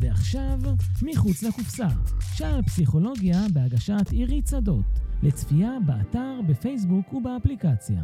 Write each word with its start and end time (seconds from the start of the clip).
ועכשיו, 0.00 0.58
מחוץ 1.02 1.42
לקופסה. 1.42 1.86
שער 2.34 2.62
פסיכולוגיה 2.62 3.38
בהגשת 3.52 4.10
עירית 4.10 4.46
שדות. 4.46 4.84
לצפייה 5.22 5.70
באתר, 5.86 6.40
בפייסבוק 6.48 7.12
ובאפליקציה. 7.12 8.02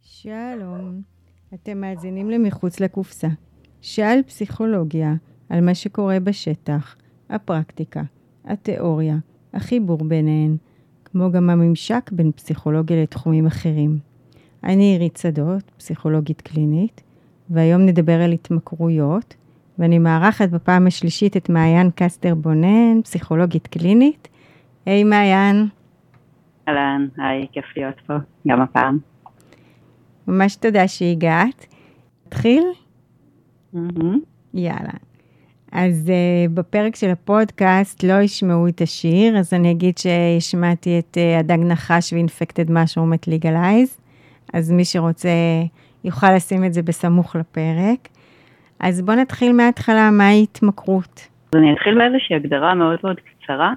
שלום, 0.00 1.02
אתם 1.54 1.80
מאזינים 1.80 2.30
למחוץ 2.30 2.80
לקופסה. 2.80 3.28
שעל 3.80 4.22
פסיכולוגיה, 4.26 5.14
על 5.48 5.60
מה 5.60 5.74
שקורה 5.74 6.20
בשטח, 6.20 6.96
הפרקטיקה, 7.30 8.02
התיאוריה, 8.44 9.16
החיבור 9.54 10.04
ביניהן, 10.04 10.56
כמו 11.04 11.32
גם 11.32 11.50
הממשק 11.50 12.10
בין 12.12 12.32
פסיכולוגיה 12.32 13.02
לתחומים 13.02 13.46
אחרים. 13.46 13.98
אני 14.64 14.84
עירית 14.84 15.16
שדות, 15.16 15.72
פסיכולוגית 15.76 16.40
קלינית, 16.40 17.02
והיום 17.50 17.86
נדבר 17.86 18.20
על 18.20 18.32
התמכרויות, 18.32 19.34
ואני 19.78 19.98
מארחת 19.98 20.48
בפעם 20.48 20.86
השלישית 20.86 21.36
את 21.36 21.48
מעיין 21.48 21.90
קסטר 21.94 22.34
בונן, 22.34 23.02
פסיכולוגית 23.02 23.66
קלינית. 23.66 24.28
היי 24.86 25.02
hey, 25.02 25.06
מעיין. 25.06 25.68
אהלן, 26.68 27.06
היי, 27.16 27.46
כיף 27.52 27.64
להיות 27.76 27.94
פה, 28.06 28.14
גם 28.48 28.60
הפעם. 28.60 28.98
ממש 30.28 30.56
תודה 30.56 30.88
שהגעת. 30.88 31.66
נתחיל? 32.26 32.62
Mm-hmm. 33.74 34.16
יאללה. 34.54 34.92
אז 35.72 36.06
uh, 36.06 36.50
בפרק 36.54 36.96
של 36.96 37.10
הפודקאסט 37.10 38.02
לא 38.02 38.20
ישמעו 38.20 38.68
את 38.68 38.80
השיר, 38.80 39.38
אז 39.38 39.54
אני 39.54 39.70
אגיד 39.70 39.98
שהשמעתי 39.98 40.98
את 40.98 41.16
uh, 41.16 41.40
הדג 41.40 41.58
נחש 41.58 42.12
ואינפקטד 42.12 42.70
משרומט 42.70 43.26
ליגלייז, 43.26 43.96
אז 44.52 44.70
מי 44.70 44.84
שרוצה 44.84 45.28
יוכל 46.04 46.34
לשים 46.34 46.64
את 46.64 46.74
זה 46.74 46.82
בסמוך 46.82 47.36
לפרק. 47.36 48.08
אז 48.80 49.02
בוא 49.02 49.14
נתחיל 49.14 49.52
מההתחלה, 49.52 50.10
מהי 50.10 50.42
התמכרות? 50.42 51.28
אז 51.52 51.60
אני 51.60 51.72
אתחיל 51.72 51.98
באיזושהי 51.98 52.36
הגדרה 52.36 52.74
מאוד 52.74 52.98
מאוד 53.04 53.16
קצרה, 53.20 53.72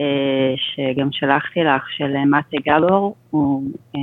אה, 0.00 0.54
שגם 0.56 1.08
שלחתי 1.12 1.60
לך, 1.64 1.90
של 1.90 2.16
מטה 2.16 2.56
גלור, 2.66 3.14
הוא 3.30 3.70
אה, 3.96 4.00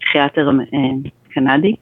פסיכיאטר 0.00 0.50
אה, 0.50 1.10
קנדי, 1.28 1.74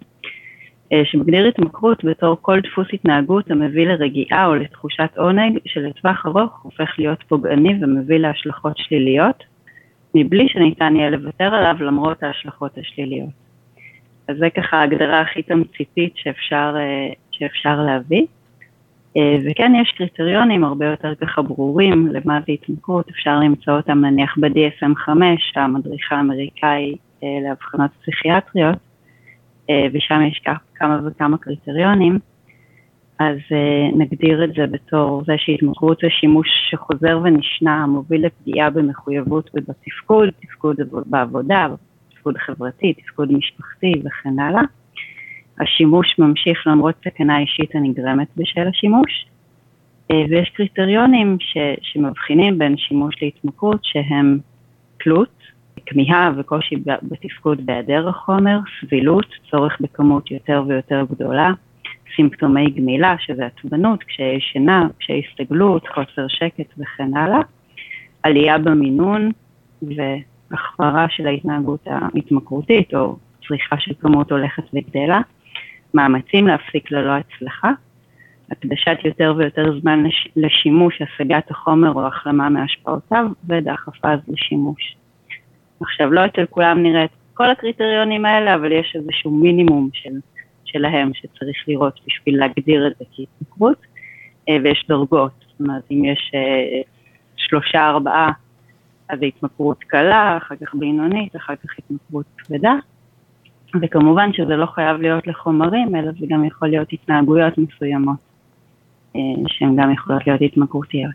שמגדיר 1.05 1.47
התמכרות 1.47 2.05
בתור 2.05 2.37
כל 2.41 2.61
דפוס 2.61 2.87
התנהגות 2.93 3.51
המביא 3.51 3.87
לרגיעה 3.87 4.47
או 4.47 4.55
לתחושת 4.55 5.17
עונג, 5.17 5.59
שלטווח 5.67 6.27
ארוך 6.27 6.61
הופך 6.63 6.95
להיות 6.99 7.23
פוגעני 7.29 7.75
ומביא 7.83 8.17
להשלכות 8.17 8.73
שליליות, 8.77 9.45
מבלי 10.15 10.49
שניתן 10.49 10.97
יהיה 10.97 11.11
לוותר 11.11 11.55
עליו 11.55 11.77
למרות 11.81 12.23
ההשלכות 12.23 12.79
השליליות. 12.79 13.44
אז 14.29 14.37
זה 14.39 14.51
ככה 14.51 14.77
ההגדרה 14.77 15.21
הכי 15.21 15.43
תמציתית 15.43 16.13
שאפשר, 16.17 16.77
שאפשר 17.31 17.83
להביא. 17.83 18.27
וכן 19.19 19.73
יש 19.83 19.93
קריטריונים 19.97 20.65
הרבה 20.65 20.87
יותר 20.87 21.15
ככה 21.15 21.43
ברורים 21.43 22.07
למה 22.07 22.41
זה 22.47 22.53
התמכרות, 22.53 23.09
אפשר 23.09 23.39
למצוא 23.39 23.77
אותם 23.77 24.01
נניח 24.05 24.35
ב-DSM 24.39 24.95
5, 24.97 25.53
המדריכה 25.57 26.17
האמריקאי 26.17 26.97
לאבחנות 27.23 27.91
פסיכיאטריות, 28.03 28.79
ושם 29.93 30.23
יש 30.23 30.43
כמה 30.75 31.01
וכמה 31.07 31.39
קריטריונים, 31.39 32.19
אז 33.19 33.39
נגדיר 33.97 34.45
את 34.45 34.55
זה 34.55 34.67
בתור 34.67 35.23
זה 35.27 35.33
שהתמכרות 35.37 35.99
זה 36.03 36.11
שימוש 36.11 36.49
שחוזר 36.71 37.21
ונשנה, 37.25 37.87
מוביל 37.87 38.27
לפגיעה 38.27 38.71
במחויבות 38.71 39.51
ובתפקוד, 39.55 40.29
תפקוד 40.41 40.77
בעבודה, 41.07 41.69
תפקוד 42.25 42.39
חברתי, 42.39 42.95
תפקוד 42.95 43.33
משפחתי 43.33 43.93
וכן 44.05 44.39
הלאה. 44.39 44.63
השימוש 45.61 46.19
ממשיך 46.19 46.67
למרות 46.67 46.95
סכנה 47.09 47.39
אישית 47.39 47.75
הנגרמת 47.75 48.29
בשל 48.37 48.69
השימוש, 48.69 49.27
ויש 50.13 50.51
קריטריונים 50.57 51.37
ש, 51.41 51.57
שמבחינים 51.83 52.59
בין 52.59 52.77
שימוש 52.77 53.15
להתמכרות 53.23 53.81
שהם 53.83 54.39
תלות, 55.05 55.43
כמיהה 55.87 56.31
וקושי 56.37 56.77
בתפקוד 57.03 57.67
בהיעדר 57.67 58.09
החומר, 58.09 58.59
סבילות, 58.81 59.27
צורך 59.51 59.77
בכמות 59.81 60.31
יותר 60.31 60.63
ויותר 60.69 61.05
גדולה, 61.11 61.51
סימפטומי 62.17 62.71
גמילה, 62.71 63.15
שזה 63.19 63.47
עצבנות, 63.47 64.03
קשיי 64.03 64.41
שינה, 64.41 64.87
קשיי 64.99 65.23
הסתגלות, 65.31 65.89
חוסר 65.89 66.29
שקט 66.29 66.75
וכן 66.79 67.17
הלאה, 67.17 67.41
עלייה 68.23 68.59
במינון 68.59 69.31
והחמרה 70.51 71.07
של 71.09 71.27
ההתנהגות 71.27 71.87
ההתמכרותית 71.87 72.95
או 72.95 73.17
צריכה 73.49 73.77
של 73.79 73.93
כמות 74.01 74.33
הולכת 74.33 74.63
וגדלה, 74.75 75.21
מאמצים 75.95 76.47
להפסיק 76.47 76.91
ללא 76.91 77.13
הצלחה, 77.13 77.71
הקדשת 78.51 78.97
יותר 79.05 79.35
ויותר 79.37 79.81
זמן 79.81 80.05
לשימוש, 80.37 81.03
השגת 81.03 81.51
החומר 81.51 81.93
או 81.93 82.07
החלמה 82.07 82.49
מהשפעותיו 82.49 83.27
ודחף 83.49 84.05
אז 84.05 84.19
לשימוש. 84.29 84.97
עכשיו, 85.81 86.13
לא 86.13 86.27
אצל 86.27 86.47
כולם 86.51 86.83
נראה 86.83 87.05
את 87.05 87.11
כל 87.35 87.51
הקריטריונים 87.51 88.25
האלה, 88.25 88.55
אבל 88.55 88.73
יש 88.73 88.97
איזשהו 88.97 89.31
מינימום 89.31 89.91
של, 89.93 90.11
שלהם 90.65 91.11
שצריך 91.15 91.57
לראות 91.69 92.01
בשביל 92.07 92.39
להגדיר 92.39 92.87
את 92.87 92.93
זה 92.99 93.05
כהתמכרות, 93.17 93.79
אה, 94.49 94.57
ויש 94.65 94.85
דרגות, 94.89 95.33
זאת 95.41 95.61
אומרת, 95.61 95.83
אם 95.91 96.05
יש 96.05 96.31
אה, 96.35 96.81
שלושה, 97.37 97.89
ארבעה, 97.89 98.31
אז 99.09 99.19
זה 99.19 99.27
התמכרות 99.27 99.85
קלה, 99.85 100.37
אחר 100.37 100.57
כך 100.57 100.75
בינונית, 100.75 101.37
אחר 101.37 101.55
כך 101.57 101.79
התמכרות 101.79 102.27
כבדה, 102.39 102.75
וכמובן 103.83 104.33
שזה 104.33 104.57
לא 104.57 104.67
חייב 104.67 105.01
להיות 105.01 105.27
לחומרים, 105.27 105.97
אלא 105.97 106.13
זה 106.21 106.27
גם 106.29 106.45
יכול 106.45 106.69
להיות 106.69 106.93
התנהגויות 106.93 107.59
מסוימות, 107.59 108.17
אה, 109.17 109.21
שהן 109.47 109.77
גם 109.77 109.93
יכולות 109.93 110.27
להיות 110.27 110.41
התמכרותיות. 110.43 111.15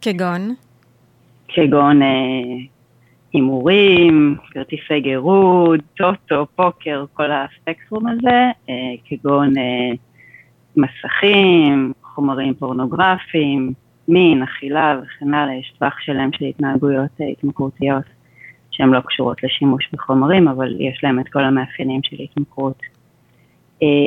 כגון? 0.00 0.54
כגון 1.48 2.00
הימורים, 3.32 4.36
כרטיסי 4.50 5.00
גירוד, 5.00 5.80
טוטו, 5.96 6.46
פוקר, 6.56 7.04
כל 7.12 7.30
הספקטרום 7.32 8.06
הזה, 8.06 8.50
אה, 8.68 8.74
כגון 9.04 9.58
אה, 9.58 9.94
מסכים, 10.76 11.92
חומרים 12.02 12.54
פורנוגרפיים, 12.54 13.72
מין, 14.08 14.42
אכילה 14.42 15.00
וכן 15.02 15.34
הלאה, 15.34 15.54
יש 15.54 15.72
טווח 15.78 15.98
שלם 16.00 16.32
של 16.32 16.44
התנהגויות 16.44 17.10
אה, 17.20 17.26
התמכרותיות 17.26 18.04
שהן 18.70 18.88
לא 18.88 19.00
קשורות 19.00 19.42
לשימוש 19.42 19.88
בחומרים, 19.92 20.48
אבל 20.48 20.80
יש 20.80 21.00
להם 21.02 21.20
את 21.20 21.28
כל 21.28 21.44
המאפיינים 21.44 22.00
של 22.02 22.16
התמכרות. 22.20 22.78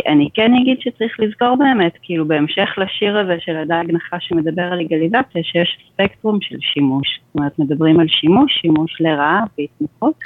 אני 0.07 0.29
כן 0.33 0.51
אגיד 0.61 0.78
שצריך 0.81 1.19
לזכור 1.19 1.56
באמת, 1.56 1.94
כאילו 2.01 2.28
בהמשך 2.28 2.69
לשיר 2.78 3.17
הזה 3.17 3.35
של 3.39 3.56
הדג 3.56 3.83
נחש 3.91 4.28
שמדבר 4.28 4.61
על 4.61 4.79
לגליזציה, 4.79 5.44
שיש 5.44 5.78
ספקטרום 5.94 6.41
של 6.41 6.56
שימוש. 6.59 7.19
זאת 7.27 7.35
אומרת, 7.35 7.59
מדברים 7.59 8.00
על 8.00 8.07
שימוש, 8.07 8.53
שימוש 8.62 9.01
לרעה 9.01 9.44
והתמכרות, 9.57 10.19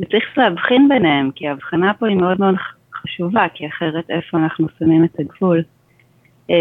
וצריך 0.00 0.38
להבחין 0.38 0.88
ביניהם, 0.88 1.30
כי 1.34 1.48
ההבחנה 1.48 1.94
פה 1.94 2.08
היא 2.08 2.16
מאוד 2.16 2.40
מאוד 2.40 2.54
חשובה, 2.94 3.46
כי 3.54 3.66
אחרת 3.66 4.10
איפה 4.10 4.38
אנחנו 4.38 4.66
שמים 4.78 5.04
את 5.04 5.20
הגבול. 5.20 5.62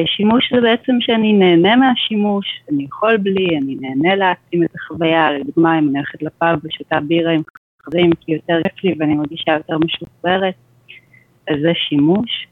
שימוש 0.06 0.54
זה 0.54 0.62
בעצם 0.62 0.94
שאני 1.00 1.34
נהנה 1.34 1.76
מהשימוש, 1.76 2.46
אני 2.72 2.84
יכול 2.84 3.18
בלי, 3.18 3.58
אני 3.58 3.76
נהנה 3.82 4.16
להעצים 4.16 4.64
את 4.64 4.76
החוויה, 4.76 5.32
לדוגמה 5.32 5.80
אם 5.80 5.90
אני 5.90 5.98
הולכת 5.98 6.24
לפאב 6.24 6.60
ושותה 6.64 7.00
בירה 7.00 7.32
עם 7.32 7.42
חברים 7.82 8.10
כי 8.20 8.32
יותר 8.32 8.60
כיף 8.64 8.84
לי 8.84 8.96
ואני 9.00 9.16
מרגישה 9.16 9.52
יותר 9.52 9.78
משוחררת, 9.78 10.54
אז 11.48 11.56
זה 11.62 11.72
שימוש. 11.90 12.48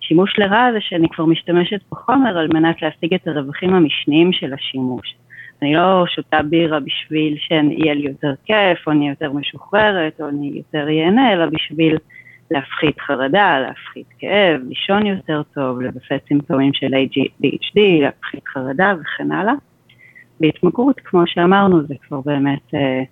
שימוש 0.00 0.38
לרעה 0.38 0.72
זה 0.72 0.78
שאני 0.80 1.08
כבר 1.08 1.24
משתמשת 1.24 1.80
בחומר 1.90 2.38
על 2.38 2.48
מנת 2.54 2.82
להשיג 2.82 3.14
את 3.14 3.28
הרווחים 3.28 3.74
המשניים 3.74 4.32
של 4.32 4.54
השימוש. 4.54 5.14
אני 5.62 5.74
לא 5.74 6.04
שותה 6.06 6.42
בירה 6.42 6.80
בשביל 6.80 7.36
שיהיה 7.38 7.94
לי 7.94 8.08
יותר 8.08 8.34
כיף, 8.44 8.86
או 8.86 8.92
אני 8.92 9.08
יותר 9.08 9.32
משוחררת, 9.32 10.20
או 10.20 10.28
אני 10.28 10.52
יותר 10.54 10.88
ייהנה, 10.88 11.32
אלא 11.32 11.46
בשביל 11.46 11.96
להפחית 12.52 13.00
חרדה, 13.00 13.60
להפחית 13.60 14.06
כאב, 14.18 14.60
לישון 14.68 15.06
יותר 15.06 15.42
טוב, 15.54 15.80
לבסס 15.80 16.26
סימפטומים 16.28 16.72
של 16.74 16.94
ADHD, 16.94 17.80
להפחית 18.02 18.48
חרדה 18.48 18.94
וכן 19.00 19.32
הלאה. 19.32 19.54
בהתמכרות, 20.40 21.00
כמו 21.04 21.22
שאמרנו, 21.26 21.86
זה 21.86 21.94
כבר 22.08 22.20
באמת 22.20 22.74
אה, 22.74 23.02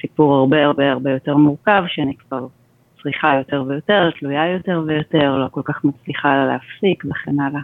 סיפור 0.00 0.34
הרבה 0.34 0.64
הרבה 0.64 0.92
הרבה 0.92 1.10
יותר 1.10 1.36
מורכב, 1.36 1.84
שאני 1.88 2.16
כבר 2.16 2.46
צריכה 3.02 3.34
יותר 3.38 3.64
ויותר, 3.68 4.10
תלויה 4.18 4.52
יותר 4.52 4.82
ויותר, 4.86 5.36
לא 5.36 5.48
כל 5.50 5.62
כך 5.64 5.84
מצליחה 5.84 6.46
להפסיק 6.46 7.04
וכן 7.10 7.40
הלאה. 7.40 7.60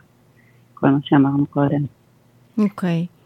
כל 0.75 0.89
מה 0.89 0.99
שאמרנו 1.05 1.47
קודם. 1.47 1.83
אוקיי. 2.59 3.07
Okay. 3.11 3.21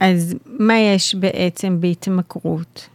אז 0.00 0.38
מה 0.46 0.78
יש 0.78 1.14
בעצם 1.14 1.80
בהתמכרות? 1.80 2.88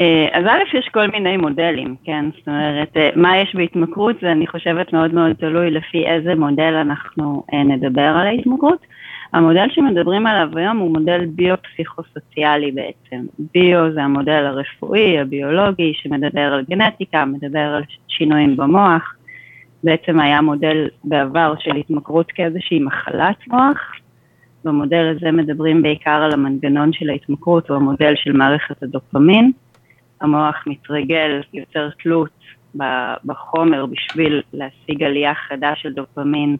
אה, 0.00 0.28
אז 0.32 0.44
א', 0.46 0.76
יש 0.78 0.88
כל 0.92 1.06
מיני 1.06 1.36
מודלים, 1.36 1.96
כן? 2.04 2.24
זאת 2.38 2.48
אומרת, 2.48 2.96
אה, 2.96 3.10
מה 3.16 3.38
יש 3.38 3.54
בהתמכרות 3.54 4.16
זה 4.22 4.32
אני 4.32 4.46
חושבת 4.46 4.92
מאוד 4.92 5.14
מאוד 5.14 5.32
תלוי 5.32 5.70
לפי 5.70 6.06
איזה 6.06 6.34
מודל 6.34 6.74
אנחנו 6.74 7.42
אה, 7.52 7.62
נדבר 7.62 8.16
על 8.20 8.26
ההתמכרות. 8.26 8.86
המודל 9.32 9.66
שמדברים 9.70 10.26
עליו 10.26 10.58
היום 10.58 10.78
הוא 10.78 10.90
מודל 10.90 11.24
ביו-פסיכוסוציאלי 11.26 12.72
בעצם. 12.72 13.26
ביו 13.54 13.92
זה 13.92 14.02
המודל 14.02 14.44
הרפואי, 14.46 15.18
הביולוגי, 15.18 15.92
שמדבר 15.94 16.40
על 16.40 16.64
גנטיקה, 16.70 17.24
מדבר 17.24 17.58
על 17.58 17.82
שינויים 18.08 18.56
במוח, 18.56 19.14
בעצם 19.84 20.20
היה 20.20 20.40
מודל 20.40 20.88
בעבר 21.04 21.54
של 21.58 21.76
התמכרות 21.76 22.32
כאיזושהי 22.32 22.80
מחלת 22.80 23.36
מוח. 23.48 23.92
במודל 24.64 25.14
הזה 25.16 25.30
מדברים 25.30 25.82
בעיקר 25.82 26.10
על 26.10 26.32
המנגנון 26.32 26.92
של 26.92 27.10
ההתמכרות, 27.10 27.68
הוא 27.68 27.76
המודל 27.76 28.12
של 28.16 28.32
מערכת 28.32 28.82
הדופמין. 28.82 29.52
המוח 30.20 30.64
מתרגל, 30.66 31.40
יוצר 31.52 31.88
תלות 32.02 32.30
בחומר 33.24 33.86
בשביל 33.86 34.42
להשיג 34.52 35.02
עלייה 35.02 35.34
חדה 35.34 35.72
של 35.76 35.92
דופמין 35.92 36.56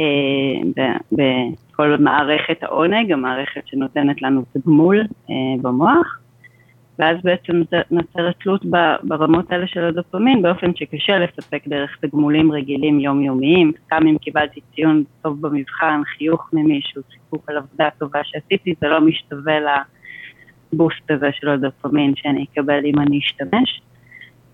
אה, 0.00 0.04
בכל 1.12 1.96
מערכת 1.98 2.62
העונג, 2.62 3.12
המערכת 3.12 3.66
שנותנת 3.66 4.22
לנו 4.22 4.42
תגמול 4.52 5.00
אה, 5.30 5.34
במוח. 5.62 6.20
ואז 6.98 7.16
בעצם 7.24 7.62
נוצרת 7.90 8.34
תלות 8.42 8.64
ברמות 9.02 9.52
האלה 9.52 9.66
של 9.66 9.84
הדופמין 9.84 10.42
באופן 10.42 10.74
שקשה 10.74 11.18
לספק 11.18 11.62
דרך 11.68 11.96
תגמולים 12.00 12.52
רגילים 12.52 13.00
יומיומיים, 13.00 13.72
גם 13.92 14.06
אם 14.06 14.18
קיבלתי 14.18 14.60
ציון 14.74 15.04
טוב 15.22 15.40
במבחן, 15.40 16.02
חיוך 16.04 16.50
ממישהו, 16.52 17.02
סיפוק 17.12 17.50
על 17.50 17.56
עבודה 17.56 17.88
טובה 17.98 18.20
שעשיתי, 18.24 18.74
זה 18.80 18.88
לא 18.88 19.00
משתווה 19.00 19.60
לבוסט 20.72 21.10
הזה 21.10 21.28
של 21.32 21.48
הדופמין 21.48 22.12
שאני 22.16 22.44
אקבל 22.52 22.84
אם 22.84 22.98
אני 22.98 23.18
אשתמש. 23.18 23.80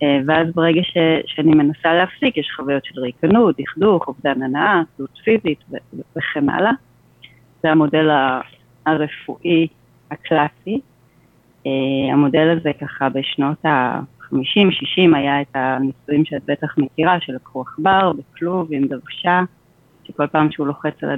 אה, 0.02 0.18
ואז 0.26 0.46
ברגע 0.54 0.82
ש, 0.82 0.96
שאני 1.26 1.54
מנסה 1.54 1.94
להפסיק, 1.94 2.36
יש 2.36 2.48
חוויות 2.56 2.84
של 2.84 3.00
ריקנות, 3.00 3.60
דכדוך, 3.60 4.08
אובדן 4.08 4.42
הנאה, 4.42 4.82
תלות 4.96 5.18
פיזית 5.24 5.64
וכן 6.16 6.48
הלאה. 6.48 6.72
זה 7.62 7.70
המודל 7.70 8.08
הרפואי 8.86 9.66
הקלאסי. 10.10 10.80
אה, 11.66 12.12
המודל 12.12 12.56
הזה 12.56 12.70
ככה 12.80 13.08
בשנות 13.08 13.64
ה-50-60 13.66 15.16
היה 15.16 15.40
את 15.40 15.48
הניסויים 15.54 16.24
שאת 16.24 16.42
בטח 16.46 16.78
מכירה, 16.78 17.20
שלקחו 17.20 17.60
עכבר 17.60 18.12
בכלוב 18.12 18.68
עם 18.72 18.86
דוושה, 18.86 19.42
שכל 20.04 20.26
פעם 20.26 20.50
שהוא 20.50 20.66
לוחץ 20.66 20.94
על 21.02 21.10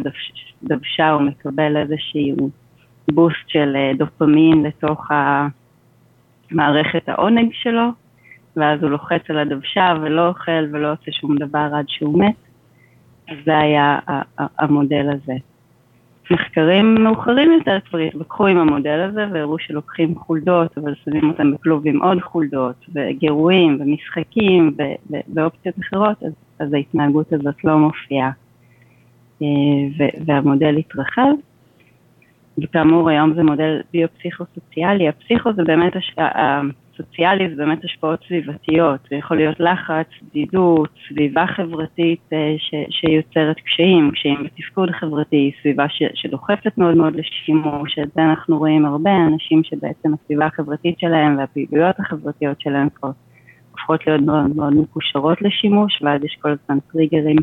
הדוושה 0.63 1.11
הוא 1.11 1.23
מקבל 1.23 1.77
איזשהו 1.77 2.51
בוסט 3.13 3.49
של 3.49 3.77
אה, 3.77 3.93
דופמין 3.99 4.63
לתוך 4.63 5.09
המערכת 6.51 7.09
העונג 7.09 7.51
שלו, 7.53 7.89
ואז 8.57 8.83
הוא 8.83 8.91
לוחץ 8.91 9.23
על 9.29 9.39
הדוושה 9.39 9.95
ולא 10.03 10.29
אוכל 10.29 10.65
ולא 10.73 10.93
עושה 10.93 11.13
שום 11.13 11.37
דבר 11.37 11.69
עד 11.75 11.85
שהוא 11.89 12.19
מת. 12.19 12.35
אז 13.29 13.37
זה 13.45 13.59
היה 13.59 13.99
המודל 14.59 15.11
הזה. 15.11 15.35
מחקרים 16.31 16.95
מאוחרים 16.95 17.53
יותר 17.53 17.79
כבר 17.91 17.99
התווכחו 17.99 18.47
עם 18.47 18.57
המודל 18.57 19.01
הזה 19.01 19.27
והראו 19.33 19.59
שלוקחים 19.59 20.19
חולדות 20.19 20.79
אבל 20.79 20.95
שמים 21.05 21.29
אותם 21.29 21.53
בכלוב 21.53 21.83
עם 21.87 22.03
עוד 22.03 22.21
חולדות 22.21 22.87
וגירויים 22.95 23.79
ומשחקים 23.81 24.77
ואופציות 25.35 25.75
אחרות 25.81 26.23
אז, 26.23 26.33
אז 26.59 26.73
ההתנהגות 26.73 27.33
הזאת 27.33 27.65
לא 27.65 27.79
מופיעה 27.79 28.31
אה, 29.43 29.47
והמודל 30.27 30.77
התרחב 30.77 31.33
וכאמור 32.63 33.11
היום 33.11 33.35
זה 33.35 33.43
מודל 33.43 33.81
ביו-פסיכו-סוציאלי, 33.93 35.09
הפסיכו 35.09 35.53
זה 35.53 35.65
באמת 35.65 35.97
הש... 35.97 36.15
סוציאלי 36.99 37.49
זה 37.49 37.57
באמת 37.57 37.85
השפעות 37.85 38.21
סביבתיות, 38.29 39.01
זה 39.11 39.17
יכול 39.17 39.37
להיות 39.37 39.61
לחץ, 39.61 40.07
בדידות, 40.23 40.89
סביבה 41.09 41.47
חברתית 41.47 42.21
אה, 42.33 42.55
ש, 42.59 42.75
שיוצרת 42.91 43.57
קשיים, 43.57 44.11
קשיים 44.11 44.45
בתפקוד 44.45 44.91
חברתי, 44.91 45.53
סביבה 45.63 45.89
ש, 45.89 46.03
שדוחפת 46.15 46.79
מאוד 46.79 46.97
מאוד 46.97 47.17
לשימוש, 47.17 47.99
את 48.03 48.09
זה 48.15 48.23
אנחנו 48.23 48.59
רואים 48.59 48.87
הרבה, 48.87 49.11
אנשים 49.27 49.65
שבעצם 49.65 50.15
הסביבה 50.15 50.47
החברתית 50.47 50.99
שלהם 50.99 51.39
והפעילויות 51.39 52.01
החברתיות 52.01 52.61
שלהם 52.61 52.89
כבר 52.95 53.11
הופכות 53.71 54.07
להיות 54.07 54.21
מאוד 54.21 54.57
מאוד 54.57 54.75
מקושרות 54.75 55.43
לשימוש, 55.43 56.03
ואז 56.03 56.25
יש 56.25 56.39
כל 56.41 56.51
הזמן 56.51 56.79
טריגרים 56.93 57.37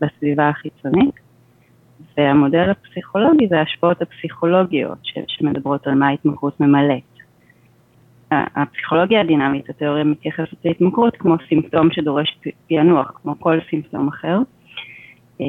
בסביבה 0.00 0.48
החיצונית. 0.48 1.25
והמודל 2.16 2.70
הפסיכולוגי 2.70 3.48
זה 3.48 3.58
ההשפעות 3.58 4.02
הפסיכולוגיות 4.02 4.98
שמדברות 5.26 5.86
על 5.86 5.94
מה 5.94 6.08
ההתמכרות 6.08 6.60
ממלאת. 6.60 7.02
הפסיכולוגיה 8.30 9.20
הדינמית, 9.20 9.70
התיאוריה 9.70 10.04
מתייחסת 10.04 10.64
להתמכרות 10.64 11.16
כמו 11.16 11.36
סימפטום 11.48 11.90
שדורש 11.92 12.38
פענוח, 12.68 13.12
כמו 13.22 13.40
כל 13.40 13.58
סימפטום 13.70 14.08
אחר. 14.08 14.38
אה, 15.40 15.46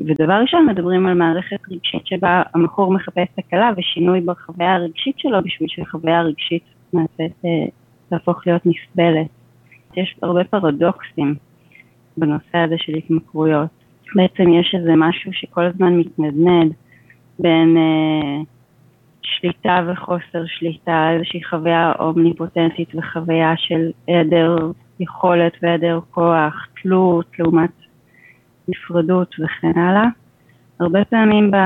ודבר 0.00 0.40
ראשון, 0.40 0.66
מדברים 0.66 1.06
על 1.06 1.14
מערכת 1.14 1.60
רגשית 1.70 2.06
שבה 2.06 2.42
המכור 2.54 2.92
מחפש 2.92 3.28
הקלה 3.38 3.70
ושינוי 3.76 4.20
בחוויה 4.20 4.74
הרגשית 4.74 5.18
שלו 5.18 5.42
בשביל 5.44 5.68
שהחוויה 5.68 6.18
הרגשית 6.18 6.64
נעשית, 6.92 7.44
אה, 7.44 7.66
תהפוך 8.08 8.46
להיות 8.46 8.62
נסבלת. 8.66 9.28
יש 9.96 10.16
הרבה 10.22 10.44
פרדוקסים 10.44 11.34
בנושא 12.16 12.58
הזה 12.58 12.74
של 12.78 12.94
התמכרויות. 12.94 13.77
בעצם 14.14 14.52
יש 14.52 14.74
איזה 14.78 14.92
משהו 14.96 15.32
שכל 15.32 15.64
הזמן 15.64 15.98
מתנדנד 15.98 16.72
בין 17.38 17.76
אה, 17.76 18.42
שליטה 19.22 19.80
וחוסר 19.86 20.46
שליטה, 20.46 21.10
איזושהי 21.14 21.44
חוויה 21.44 21.92
אומניפוטנטית 21.98 22.88
וחוויה 22.94 23.54
של 23.56 23.90
היעדר 24.06 24.56
יכולת 25.00 25.52
והיעדר 25.62 26.00
כוח, 26.10 26.66
תלות 26.82 27.26
לעומת 27.38 27.70
נפרדות 28.68 29.34
וכן 29.38 29.78
הלאה. 29.80 30.06
הרבה 30.80 31.04
פעמים 31.04 31.50
ב, 31.50 31.56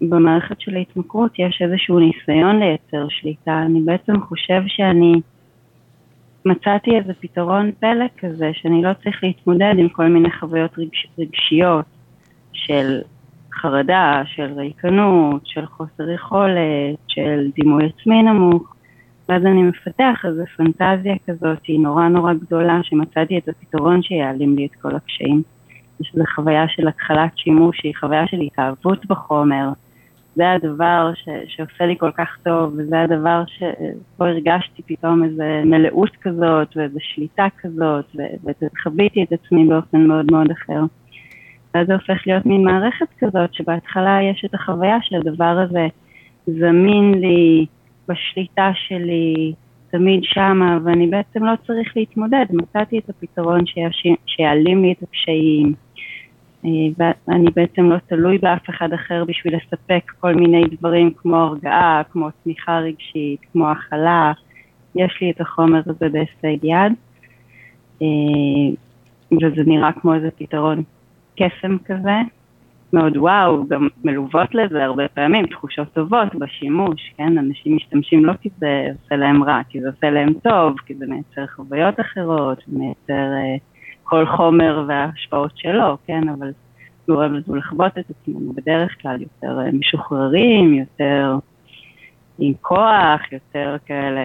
במערכת 0.00 0.60
של 0.60 0.76
ההתמכרות 0.76 1.38
יש 1.38 1.62
איזשהו 1.62 1.98
ניסיון 1.98 2.58
לייצר 2.58 3.08
שליטה. 3.08 3.62
אני 3.62 3.80
בעצם 3.80 4.20
חושב 4.20 4.62
שאני 4.66 5.20
מצאתי 6.44 6.96
איזה 6.96 7.12
פתרון 7.20 7.70
פלא 7.80 8.04
כזה, 8.18 8.50
שאני 8.52 8.82
לא 8.82 8.90
צריך 9.04 9.24
להתמודד 9.24 9.74
עם 9.78 9.88
כל 9.88 10.06
מיני 10.06 10.30
חוויות 10.30 10.78
רגש, 10.78 11.06
רגשיות 11.18 11.84
של 12.52 13.00
חרדה, 13.52 14.22
של 14.26 14.52
ריקנות, 14.56 15.46
של 15.46 15.66
חוסר 15.66 16.10
יכולת, 16.10 16.98
של 17.08 17.50
דימוי 17.54 17.84
עצמי 17.86 18.22
נמוך, 18.22 18.74
ואז 19.28 19.46
אני 19.46 19.62
מפתח 19.62 20.24
איזו 20.24 20.42
פנטזיה 20.56 21.14
כזאת, 21.26 21.58
היא 21.64 21.80
נורא 21.80 22.08
נורא 22.08 22.32
גדולה, 22.34 22.80
שמצאתי 22.82 23.38
את 23.38 23.48
הפתרון 23.48 24.02
שיעלים 24.02 24.56
לי 24.56 24.66
את 24.66 24.74
כל 24.82 24.96
הקשיים. 24.96 25.42
יש 26.00 26.12
איזו 26.14 26.24
חוויה 26.34 26.68
של 26.68 26.88
התחלת 26.88 27.38
שימוש, 27.38 27.78
שהיא 27.80 27.94
חוויה 28.00 28.26
של 28.26 28.40
התאהבות 28.40 29.06
בחומר. 29.06 29.68
זה 30.34 30.52
הדבר 30.52 31.10
ש, 31.14 31.28
שעושה 31.46 31.86
לי 31.86 31.96
כל 31.98 32.10
כך 32.10 32.36
טוב, 32.44 32.74
וזה 32.76 33.00
הדבר 33.00 33.42
שפה 33.46 34.28
הרגשתי 34.28 34.82
פתאום 34.86 35.24
איזו 35.24 35.42
מלאות 35.64 36.16
כזאת, 36.20 36.76
ואיזו 36.76 36.98
שליטה 37.00 37.46
כזאת, 37.60 38.16
וחוויתי 38.44 39.22
את 39.22 39.32
עצמי 39.32 39.64
באופן 39.64 40.06
מאוד 40.06 40.32
מאוד 40.32 40.50
אחר. 40.50 40.80
ואז 41.74 41.86
זה 41.86 41.92
הופך 41.92 42.26
להיות 42.26 42.46
מין 42.46 42.64
מערכת 42.64 43.06
כזאת, 43.18 43.54
שבהתחלה 43.54 44.18
יש 44.22 44.44
את 44.44 44.54
החוויה 44.54 44.96
שהדבר 45.02 45.58
הזה 45.64 45.86
זמין 46.46 47.14
לי, 47.14 47.66
בשליטה 48.08 48.70
שלי, 48.74 49.52
תמיד 49.90 50.20
שמה, 50.22 50.78
ואני 50.84 51.06
בעצם 51.06 51.44
לא 51.44 51.52
צריך 51.66 51.96
להתמודד, 51.96 52.44
מצאתי 52.50 52.98
את 52.98 53.10
הפתרון 53.10 53.60
שיעלים 54.26 54.82
לי 54.82 54.92
את 54.92 55.02
הקשיים, 55.02 55.74
אה, 56.64 56.70
ואני 57.28 57.50
בעצם 57.54 57.90
לא 57.90 57.96
תלוי 58.06 58.38
באף 58.38 58.70
אחד 58.70 58.92
אחר 58.92 59.24
בשביל 59.24 59.56
לספק 59.56 60.12
כל 60.20 60.34
מיני 60.34 60.64
דברים 60.78 61.10
כמו 61.16 61.36
הרגעה, 61.36 62.02
כמו 62.12 62.28
תמיכה 62.44 62.78
רגשית, 62.78 63.40
כמו 63.52 63.70
הכלה, 63.70 64.32
יש 64.94 65.18
לי 65.20 65.30
את 65.30 65.40
החומר 65.40 65.80
הזה 65.86 66.08
בהישג 66.08 66.64
יד, 66.64 66.92
אה, 68.02 68.06
וזה 69.32 69.62
נראה 69.66 69.92
כמו 69.92 70.14
איזה 70.14 70.30
פתרון 70.30 70.82
קסם 71.36 71.76
כזה, 71.84 72.20
מאוד 72.92 73.16
וואו, 73.16 73.68
גם 73.68 73.88
מלוות 74.04 74.54
לזה 74.54 74.84
הרבה 74.84 75.08
פעמים 75.08 75.46
תחושות 75.46 75.92
טובות 75.92 76.34
בשימוש, 76.34 77.12
כן? 77.16 77.38
אנשים 77.38 77.76
משתמשים 77.76 78.24
לא 78.24 78.32
כי 78.32 78.48
זה 78.58 78.88
עושה 79.02 79.16
להם 79.16 79.44
רע, 79.44 79.60
כי 79.68 79.80
זה 79.80 79.88
עושה 79.88 80.10
להם 80.10 80.32
טוב, 80.32 80.78
כי 80.86 80.94
זה 80.94 81.06
מייצר 81.06 81.46
חוויות 81.46 82.00
אחרות, 82.00 82.62
מייצר 82.68 83.12
uh, 83.12 83.77
כל 84.08 84.26
חומר 84.26 84.84
וההשפעות 84.88 85.52
שלו, 85.56 85.96
כן? 86.06 86.28
אבל 86.28 86.52
גורם 87.08 87.34
לנו 87.34 87.56
לחוות 87.56 87.98
את 87.98 88.04
עצמנו 88.10 88.52
בדרך 88.52 89.02
כלל 89.02 89.22
יותר 89.22 89.58
uh, 89.60 89.76
משוחררים, 89.76 90.74
יותר 90.74 91.36
עם 92.38 92.52
כוח, 92.60 93.32
יותר 93.32 93.76
כאלה 93.86 94.20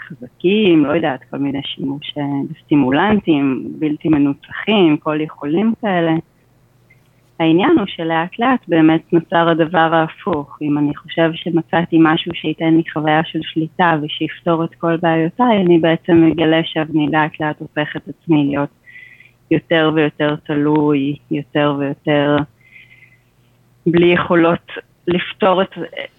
חזקים, 0.00 0.84
לא 0.84 0.92
יודעת, 0.92 1.20
כל 1.30 1.36
מיני 1.38 1.60
שימוש 1.64 2.14
אה, 2.18 2.22
בסטימולנטים 2.50 3.68
בלתי 3.78 4.08
מנוצחים, 4.08 4.96
כל 4.96 5.20
יכולים 5.20 5.72
כאלה. 5.80 6.12
העניין 7.40 7.78
הוא 7.78 7.86
שלאט 7.86 8.38
לאט 8.38 8.60
באמת 8.68 9.12
נוצר 9.12 9.48
הדבר 9.48 9.94
ההפוך. 9.94 10.58
אם 10.62 10.78
אני 10.78 10.96
חושב 10.96 11.30
שמצאתי 11.34 11.96
משהו 12.00 12.32
שייתן 12.34 12.74
לי 12.74 12.82
חוויה 12.92 13.20
של 13.24 13.38
שליטה 13.42 13.96
ושיפתור 14.02 14.64
את 14.64 14.74
כל 14.74 14.96
בעיותיי, 14.96 15.60
אני 15.66 15.78
בעצם 15.78 16.26
מגלה 16.26 16.60
שאני 16.64 17.06
לאט 17.12 17.40
לאט 17.40 17.60
הופך 17.60 17.96
את 17.96 18.08
עצמי 18.08 18.44
להיות 18.44 18.79
יותר 19.50 19.90
ויותר 19.94 20.36
תלוי, 20.36 21.16
יותר 21.30 21.74
ויותר 21.78 22.36
בלי 23.86 24.06
יכולות 24.06 24.72
לפתור 25.06 25.62
את, 25.62 25.70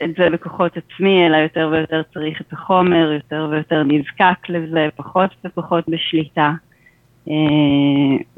את 0.04 0.10
זה 0.18 0.30
בכוחות 0.30 0.78
עצמי, 0.78 1.28
אלא 1.28 1.38
יותר 1.38 1.70
ויותר 1.72 2.02
צריך 2.14 2.42
את 2.42 2.54
החומר, 2.54 3.12
יותר 3.12 3.48
ויותר 3.52 3.84
נזקק 3.84 4.50
לזה, 4.50 4.90
פחות 4.96 5.30
ופחות 5.46 5.90
בשליטה. 5.90 6.52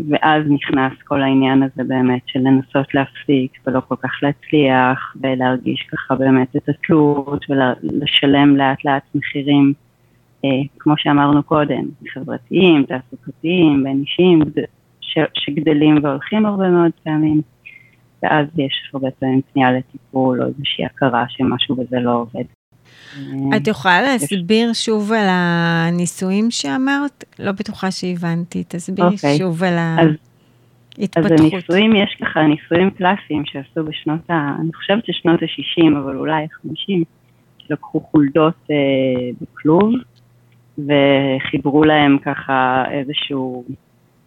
ואז 0.10 0.44
נכנס 0.50 0.94
כל 1.04 1.22
העניין 1.22 1.64
הזה 1.64 1.84
באמת 1.88 2.22
של 2.26 2.40
לנסות 2.40 2.94
להפסיק 2.94 3.52
ולא 3.68 3.82
כל 3.88 3.96
כך 3.96 4.12
להצליח 4.22 5.16
ולהרגיש 5.22 5.88
ככה 5.92 6.16
באמת 6.16 6.56
את 6.56 6.70
התלות 6.70 7.46
ולשלם 7.50 8.58
לאט 8.58 8.86
לאט 8.86 9.04
מחירים, 9.16 9.74
כמו 10.80 10.94
שאמרנו 10.98 11.44
קודם, 11.44 11.84
חברתיים, 12.14 12.86
תעסוקתיים, 12.86 13.84
בין 13.84 14.02
אישיים, 14.02 14.40
שגדלים 15.33 16.03
והולכים 16.03 16.45
הרבה 16.45 16.69
מאוד 16.69 16.91
פעמים. 17.03 17.41
ואז 18.24 18.48
יש 18.57 18.89
הרבה 18.93 19.12
פעמים 19.12 19.41
פנייה 19.53 19.72
לטיפול 19.72 20.41
או 20.41 20.48
איזושהי 20.48 20.86
הכרה 20.86 21.25
שמשהו 21.29 21.75
בזה 21.75 22.00
לא 22.00 22.12
עובד. 22.12 22.43
את 23.57 23.67
יכולה 23.67 24.01
להסביר 24.01 24.74
שוב 24.74 25.12
על 25.12 25.27
הניסויים 25.29 26.51
שאמרת? 26.51 27.24
לא 27.39 27.51
בטוחה 27.51 27.91
שהבנתי, 27.91 28.63
תסבירי 28.67 29.07
okay. 29.07 29.13
אוקיי. 29.13 29.38
שוב 29.38 29.63
על 29.63 29.74
ההתפתחות. 29.77 31.31
אז 31.31 31.41
הניסויים, 31.41 31.95
יש 31.95 32.17
ככה 32.22 32.39
ניסויים 32.41 32.89
קלאסיים 32.89 33.43
שעשו 33.45 33.83
בשנות 33.86 34.29
ה... 34.29 34.55
אני 34.62 34.74
חושבת 34.74 35.05
ששנות 35.05 35.41
ה-60, 35.41 35.98
אבל 36.03 36.15
אולי 36.17 36.43
ה-50, 36.43 37.05
שלקחו 37.57 38.00
חולדות 38.00 38.55
אה, 38.72 38.75
בכלוב, 39.41 39.93
וחיברו 40.77 41.83
להם 41.83 42.17
ככה 42.25 42.83
איזשהו 42.91 43.65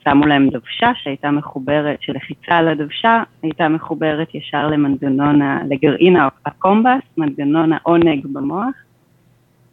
שמו 0.09 0.27
להם 0.27 0.49
דוושה 0.49 0.93
שהייתה 0.95 1.31
מחוברת, 1.31 2.03
שלחיצה 2.03 2.55
על 2.59 2.69
הדוושה 2.69 3.23
הייתה 3.43 3.69
מחוברת 3.69 4.35
ישר 4.35 4.67
למנגנון, 4.67 5.41
לגרעין 5.69 6.17
הקומבס, 6.47 7.03
מנגנון 7.17 7.73
העונג 7.73 8.27
במוח, 8.33 8.75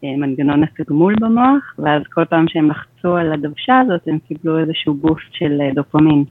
אה, 0.04 0.10
מנגנון 0.18 0.64
התגמול 0.64 1.16
במוח, 1.20 1.76
ואז 1.80 2.02
כל 2.14 2.26
פעם 2.26 2.46
שהם 2.48 2.70
לחצו 2.70 3.16
על 3.16 3.34
הדוושה 3.34 3.80
הזאת 3.80 4.08
הם 4.08 4.20
קיבלו 4.28 4.60
איזשהו 4.60 4.94
בוסט 4.94 5.34
של 5.34 5.62
אה, 5.62 5.70
דופמין. 5.76 6.24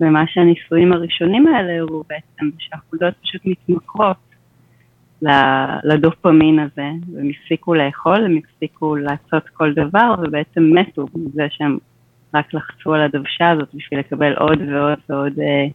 ומה 0.00 0.24
שהניסויים 0.26 0.92
הראשונים 0.92 1.46
האלה 1.46 1.78
הראו 1.78 2.02
בעצם, 2.08 2.50
שהחולדות 2.58 3.14
פשוט 3.22 3.40
מתמכרות 3.44 4.16
לדופמין 5.84 6.58
הזה, 6.58 6.90
והם 7.14 7.30
הפסיקו 7.30 7.74
לאכול, 7.74 8.24
הם 8.24 8.36
הפסיקו 8.36 8.96
לעשות 8.96 9.48
כל 9.52 9.72
דבר, 9.72 10.14
ובעצם 10.22 10.62
מתו 10.74 11.06
מזה 11.14 11.46
שהם 11.50 11.78
רק 12.34 12.54
לחצו 12.54 12.94
על 12.94 13.00
הדוושה 13.00 13.50
הזאת 13.50 13.68
בשביל 13.74 14.00
לקבל 14.00 14.32
עוד 14.32 14.58
ועוד 14.68 14.98
ועוד 15.08 15.32
אה, 15.38 15.66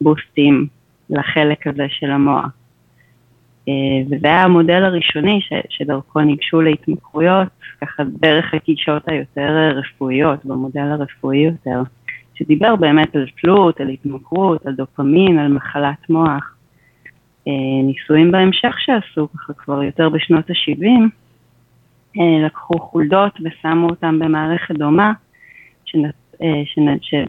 בוסטים 0.00 0.66
לחלק 1.10 1.66
הזה 1.66 1.86
של 1.88 2.10
המוח. 2.10 2.50
אה, 3.68 3.72
וזה 4.06 4.26
היה 4.26 4.42
המודל 4.42 4.84
הראשוני 4.84 5.40
ש, 5.40 5.52
שדרכו 5.68 6.20
ניגשו 6.20 6.60
להתמכרויות, 6.60 7.48
ככה 7.80 8.02
דרך 8.04 8.54
הגישות 8.54 9.08
היותר 9.08 9.72
רפואיות, 9.76 10.44
במודל 10.44 10.80
הרפואי 10.80 11.38
יותר, 11.38 11.82
שדיבר 12.34 12.76
באמת 12.76 13.16
על 13.16 13.26
תלות, 13.42 13.80
על 13.80 13.88
התמכרות, 13.88 14.66
על 14.66 14.74
דופמין, 14.74 15.38
על 15.38 15.52
מחלת 15.52 16.10
מוח. 16.10 16.56
אה, 17.48 17.52
ניסויים 17.84 18.32
בהמשך 18.32 18.76
שעשו, 18.78 19.28
ככה 19.32 19.52
כבר 19.52 19.82
יותר 19.82 20.08
בשנות 20.08 20.50
ה-70, 20.50 20.86
אה, 22.20 22.46
לקחו 22.46 22.78
חולדות 22.78 23.32
ושמו 23.44 23.88
אותם 23.88 24.18
במערכת 24.18 24.74
דומה, 24.74 25.12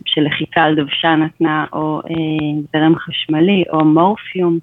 שלחיצה 0.05 0.63
על 0.63 0.75
דוושה 0.75 1.15
נתנה 1.15 1.65
או 1.73 2.01
אה, 2.09 2.61
זרם 2.73 2.95
חשמלי 2.95 3.63
או 3.73 3.85
מורפיום 3.85 4.59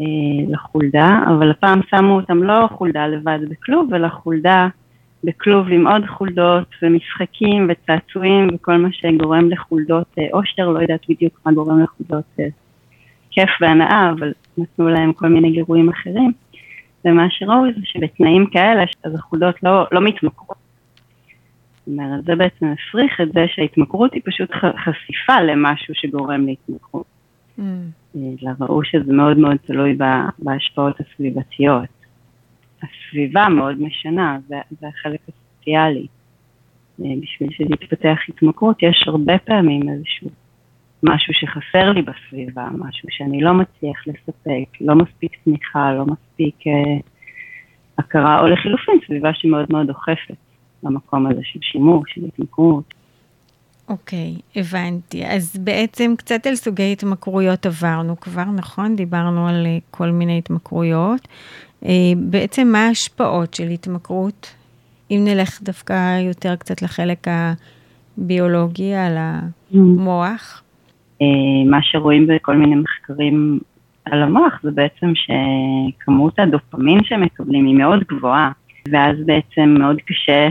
אה, 0.00 0.06
לחולדה, 0.48 1.20
אבל 1.28 1.50
הפעם 1.50 1.80
שמו 1.90 2.16
אותם 2.16 2.42
לא 2.42 2.68
חולדה 2.72 3.06
לבד 3.06 3.38
בכלוב, 3.50 3.94
אלא 3.94 4.08
חולדה 4.08 4.68
בכלוב 5.24 5.68
עם 5.68 5.86
עוד 5.86 6.06
חולדות 6.06 6.68
ומשחקים 6.82 7.70
וצעצועים 7.70 8.48
וכל 8.54 8.76
מה 8.76 8.88
שגורם 8.92 9.50
לחולדות 9.50 10.14
אושר, 10.32 10.68
לא 10.68 10.78
יודעת 10.78 11.00
בדיוק 11.08 11.40
מה 11.46 11.52
גורם 11.52 11.82
לחולדות 11.82 12.36
כיף 13.30 13.50
והנאה, 13.60 14.10
אבל 14.10 14.32
נתנו 14.58 14.88
להם 14.88 15.12
כל 15.12 15.28
מיני 15.28 15.50
גירויים 15.50 15.88
אחרים. 15.88 16.32
ומה 17.04 17.26
שראו 17.30 17.64
זה 17.76 17.80
שבתנאים 17.84 18.46
כאלה, 18.46 18.84
אז 19.04 19.14
החולדות 19.14 19.62
לא, 19.62 19.86
לא 19.92 20.00
מתמכרות 20.00 20.67
אומרת, 21.88 22.24
זה 22.24 22.36
בעצם 22.36 22.66
הפריך 22.66 23.20
את 23.20 23.32
זה 23.32 23.44
שההתמכרות 23.48 24.14
היא 24.14 24.22
פשוט 24.24 24.50
חשיפה 24.84 25.40
למשהו 25.40 25.94
שגורם 25.94 26.46
להתמכרות. 26.46 27.06
Mm. 27.58 27.62
אלא 28.16 28.50
ראו 28.60 28.84
שזה 28.84 29.12
מאוד 29.12 29.38
מאוד 29.38 29.56
תלוי 29.56 29.96
בהשפעות 30.38 31.00
הסביבתיות. 31.00 31.88
הסביבה 32.82 33.48
מאוד 33.48 33.82
משנה, 33.82 34.38
זה, 34.48 34.56
זה 34.80 34.86
החלק 34.88 35.20
הסוציאלי. 35.28 36.06
אה, 37.04 37.10
בשביל 37.22 37.50
שתתפתח 37.52 38.18
התמכרות 38.28 38.82
יש 38.82 39.04
הרבה 39.06 39.38
פעמים 39.38 39.88
איזשהו 39.88 40.30
משהו 41.02 41.34
שחסר 41.34 41.92
לי 41.92 42.02
בסביבה, 42.02 42.68
משהו 42.78 43.08
שאני 43.10 43.40
לא 43.40 43.54
מצליח 43.54 44.06
לספק, 44.06 44.80
לא 44.80 44.94
מספיק 44.94 45.32
תמיכה, 45.44 45.92
לא 45.92 46.04
מספיק 46.06 46.66
אה, 46.66 47.00
הכרה, 47.98 48.40
או 48.40 48.46
לחילופין 48.46 48.94
סביבה 49.06 49.34
שמאוד 49.34 49.66
מאוד 49.70 49.86
דוחפת. 49.86 50.47
למקום 50.82 51.26
הזה 51.26 51.40
של 51.42 51.58
שימוש, 51.62 52.14
של 52.14 52.20
התמכרות. 52.24 52.94
אוקיי, 53.88 54.34
okay, 54.36 54.60
הבנתי. 54.60 55.26
אז 55.26 55.56
בעצם 55.56 56.14
קצת 56.18 56.46
על 56.46 56.54
סוגי 56.54 56.92
התמכרויות 56.92 57.66
עברנו 57.66 58.20
כבר, 58.20 58.44
נכון? 58.44 58.96
דיברנו 58.96 59.48
על 59.48 59.66
uh, 59.66 59.82
כל 59.90 60.10
מיני 60.10 60.38
התמכרויות. 60.38 61.28
Uh, 61.84 61.86
בעצם 62.16 62.68
מה 62.72 62.86
ההשפעות 62.86 63.54
של 63.54 63.68
התמכרות? 63.68 64.54
אם 65.10 65.20
נלך 65.24 65.62
דווקא 65.62 66.20
יותר 66.20 66.56
קצת 66.56 66.82
לחלק 66.82 67.26
הביולוגי, 68.18 68.94
על 68.94 69.16
המוח. 69.18 70.62
Uh, 71.22 71.24
מה 71.70 71.78
שרואים 71.82 72.26
בכל 72.26 72.56
מיני 72.56 72.74
מחקרים 72.74 73.58
על 74.04 74.22
המוח 74.22 74.60
זה 74.62 74.70
בעצם 74.70 75.12
שכמות 75.14 76.38
הדופמין 76.38 77.04
שמקבלים 77.04 77.66
היא 77.66 77.74
מאוד 77.74 78.04
גבוהה, 78.08 78.52
ואז 78.90 79.16
בעצם 79.26 79.74
מאוד 79.78 79.96
קשה 80.06 80.48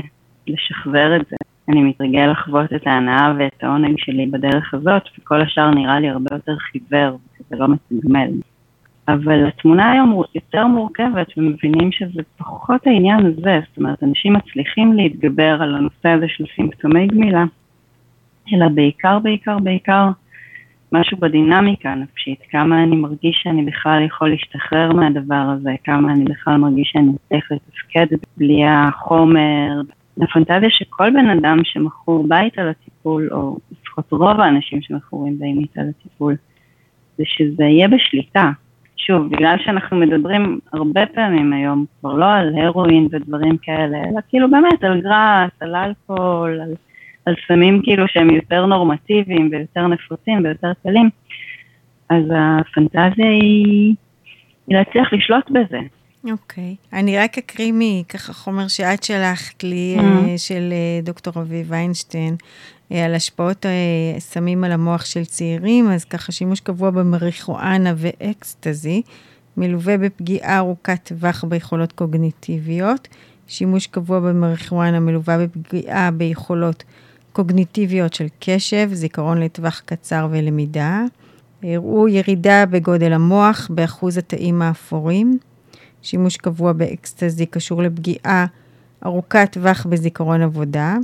לשחזר 0.50 1.16
את 1.16 1.26
זה. 1.30 1.36
אני 1.70 1.84
מתרגל 1.84 2.32
לחוות 2.32 2.74
את 2.74 2.88
ההנאה 2.88 3.34
ואת 3.40 3.64
העונג 3.64 3.96
שלי 3.98 4.26
בדרך 4.26 4.74
הזאת, 4.74 5.04
וכל 5.20 5.42
השאר 5.42 5.70
נראה 5.70 6.00
לי 6.00 6.10
הרבה 6.10 6.36
יותר 6.36 6.56
חיוור, 6.58 7.18
וזה 7.40 7.56
לא 7.56 7.68
מתגמל. 7.68 8.30
אבל 9.08 9.48
התמונה 9.48 9.92
היום 9.92 10.22
יותר 10.36 10.68
מורכבת, 10.68 11.28
ומבינים 11.38 11.92
שזה 11.92 12.22
פחות 12.38 12.88
העניין 12.88 13.26
הזה, 13.26 13.60
זאת 13.70 13.78
אומרת, 13.78 14.04
אנשים 14.04 14.34
מצליחים 14.34 14.94
להתגבר 14.94 15.58
על 15.62 15.76
הנושא 15.76 16.10
הזה 16.10 16.26
של 16.28 16.44
סימפטומי 16.56 17.08
גמילה, 17.08 17.44
אלא 18.54 18.68
בעיקר, 18.68 19.20
בעיקר, 19.20 19.60
בעיקר, 19.60 20.10
משהו 20.92 21.18
בדינמיקה 21.18 21.90
הנפשית, 21.90 22.40
כמה 22.50 22.84
אני 22.84 22.96
מרגיש 22.96 23.40
שאני 23.44 23.66
בכלל 23.66 24.04
יכול 24.06 24.30
להשתחרר 24.30 24.94
מהדבר 24.94 25.36
הזה, 25.36 25.72
כמה 25.84 26.12
אני 26.12 26.24
בכלל 26.24 26.58
מרגיש 26.58 26.90
שאני 26.94 27.12
צריך 27.30 27.52
לתפקד 27.52 28.18
בלי 28.38 28.66
החומר, 28.68 29.82
הפנטזיה 30.22 30.70
שכל 30.70 31.10
בן 31.10 31.30
אדם 31.30 31.58
שמכור 31.64 32.28
בית 32.28 32.60
על 32.60 32.70
הטיפול, 32.70 33.30
או 33.32 33.58
לפחות 33.72 34.12
רוב 34.12 34.40
האנשים 34.40 34.82
שמכורים 34.82 35.40
באמת 35.40 35.78
על 35.78 35.86
הטיפול, 35.90 36.36
זה 37.18 37.24
שזה 37.26 37.64
יהיה 37.64 37.88
בשליטה. 37.88 38.52
שוב, 38.98 39.30
בגלל 39.30 39.56
שאנחנו 39.66 39.98
מדברים 39.98 40.60
הרבה 40.74 41.06
פעמים 41.06 41.54
היום, 41.54 41.86
כבר 42.00 42.14
לא 42.14 42.34
על 42.34 42.54
הרואין 42.58 43.08
ודברים 43.12 43.58
כאלה, 43.58 43.98
אלא 43.98 44.20
כאילו 44.30 44.52
באמת 44.52 44.84
על 44.84 45.02
גראס, 45.02 45.52
על 45.60 45.76
אלכוהול, 45.76 46.60
על, 46.62 46.74
על 47.26 47.36
סמים 47.48 47.82
כאילו 47.84 48.08
שהם 48.08 48.30
יותר 48.30 48.66
נורמטיביים 48.66 49.50
ויותר 49.52 49.88
נפוצים 49.88 50.44
ויותר 50.44 50.72
קלים, 50.84 51.10
אז 52.10 52.24
הפנטזיה 52.36 53.30
היא, 53.30 53.96
היא 54.68 54.78
להצליח 54.78 55.14
לשלוט 55.14 55.50
בזה, 55.50 55.80
אוקיי. 56.32 56.76
Okay. 56.80 56.96
אני 56.96 57.18
רק 57.18 57.38
אקריא 57.38 57.72
מככה 57.76 58.34
חומר 58.34 58.68
שאת 58.68 59.04
שלחת 59.04 59.64
לי, 59.64 59.98
mm-hmm. 60.00 60.38
של 60.38 60.74
אה, 60.74 61.02
דוקטור 61.04 61.42
אביב 61.42 61.68
ויינשטיין, 61.70 62.36
אה, 62.92 63.06
על 63.06 63.16
השפעות 63.16 63.66
סמים 64.20 64.64
על 64.64 64.72
המוח 64.72 65.06
של 65.06 65.26
צעירים, 65.26 65.92
אז 65.92 66.06
ככה 66.06 66.32
שימוש 66.32 66.60
קבוע 66.60 66.90
במריחואנה 66.90 67.94
ואקסטזי, 67.98 69.02
מלווה 69.58 69.98
בפגיעה 69.98 70.58
ארוכת 70.58 71.00
טווח 71.04 71.44
ביכולות 71.44 71.92
קוגניטיביות. 71.92 73.08
שימוש 73.48 73.88
קבוע 73.88 74.20
במריחואנה 74.20 75.00
מלווה 75.00 75.38
בפגיעה 75.38 76.12
ביכולות 76.12 76.84
קוגניטיביות 77.34 78.14
של 78.14 78.28
קשב, 78.40 78.90
זיכרון 78.94 79.42
לטווח 79.42 79.82
קצר 79.86 80.28
ולמידה. 80.32 81.02
הראו 81.64 82.08
ירידה 82.08 82.66
בגודל 82.66 83.14
המוח, 83.14 83.68
באחוז 83.74 84.18
התאים 84.18 84.62
האפורים. 84.62 85.40
שימוש 86.02 86.38
קבוע 86.38 86.74
באקסטזי 86.74 87.46
קשור 87.46 87.82
לפגיעה 87.82 88.46
ארוכת 89.06 89.50
טווח 89.52 89.86
בזיכרון 89.90 90.42
עבודה. 90.42 90.96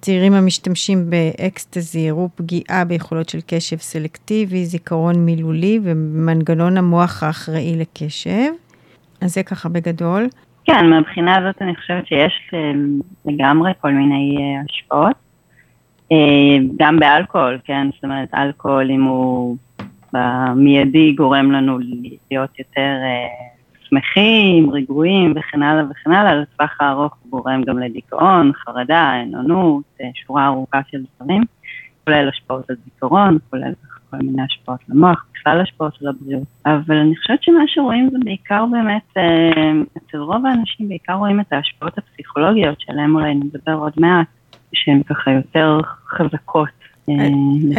צעירים 0.00 0.32
המשתמשים 0.32 1.10
באקסטזי 1.10 2.10
הראו 2.10 2.28
פגיעה 2.34 2.84
ביכולות 2.84 3.28
של 3.28 3.38
קשב 3.46 3.76
סלקטיבי, 3.76 4.64
זיכרון 4.64 5.14
מילולי 5.14 5.80
ומנגנון 5.82 6.76
המוח 6.76 7.22
האחראי 7.22 7.76
לקשב. 7.76 8.52
אז 9.20 9.34
זה 9.34 9.42
ככה 9.42 9.68
בגדול. 9.68 10.28
כן, 10.64 10.86
מהבחינה 10.90 11.36
הזאת 11.36 11.62
אני 11.62 11.76
חושבת 11.76 12.06
שיש 12.06 12.50
אה, 12.54 12.72
לגמרי 13.24 13.72
כל 13.80 13.92
מיני 13.92 14.36
אה, 14.38 14.62
השפעות. 14.70 15.16
גם 16.76 16.98
באלכוהול, 16.98 17.58
כן, 17.64 17.86
זאת 17.94 18.04
אומרת, 18.04 18.28
אלכוהול 18.34 18.90
אם 18.90 19.02
הוא 19.02 19.56
במיידי 20.12 21.12
גורם 21.12 21.52
לנו 21.52 21.78
להיות 22.30 22.58
יותר 22.58 22.94
שמחים, 23.92 24.70
רגועים 24.70 25.34
וכן 25.36 25.62
הלאה 25.62 25.84
וכן 25.90 26.12
הלאה, 26.12 26.34
לטווח 26.34 26.76
הארוך 26.80 27.14
הוא 27.22 27.30
גורם 27.30 27.62
גם 27.62 27.78
לדיכאון, 27.78 28.52
חרדה, 28.52 29.12
עינונות, 29.12 29.98
שורה 30.14 30.46
ארוכה 30.46 30.80
של 30.90 31.02
דברים, 31.16 31.42
כולל 32.04 32.28
השפעות 32.28 32.70
על 32.70 32.76
זיכרון, 32.84 33.38
כולל 33.50 33.72
כל 34.10 34.16
מיני 34.16 34.42
השפעות 34.42 34.80
למוח, 34.88 35.24
בכלל 35.34 35.60
השפעות 35.60 35.98
על 36.02 36.08
הבריאות. 36.08 36.42
אבל 36.66 36.96
אני 36.96 37.16
חושבת 37.16 37.42
שמה 37.42 37.62
שרואים 37.66 38.08
זה 38.12 38.18
בעיקר 38.24 38.64
באמת, 38.70 39.02
אה, 39.16 39.72
אצל 39.96 40.18
רוב 40.18 40.46
האנשים 40.46 40.88
בעיקר 40.88 41.12
רואים 41.12 41.40
את 41.40 41.52
ההשפעות 41.52 41.98
הפסיכולוגיות 41.98 42.80
שעליהן 42.80 43.14
אולי 43.14 43.34
נדבר 43.34 43.72
עוד 43.72 43.92
מעט, 43.96 44.26
שהן 44.74 45.02
ככה 45.02 45.30
יותר 45.30 45.80
חזקות. 46.08 46.68
אה, 47.08 47.14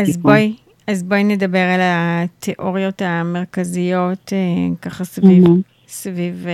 אז 0.01 0.17
בואי, 0.17 0.55
אז 0.87 1.03
בואי 1.03 1.23
נדבר 1.23 1.67
על 1.73 1.79
התיאוריות 1.83 3.01
המרכזיות, 3.01 4.33
אה, 4.33 4.75
ככה 4.81 5.03
סביב. 5.03 5.43
סביב 5.87 6.45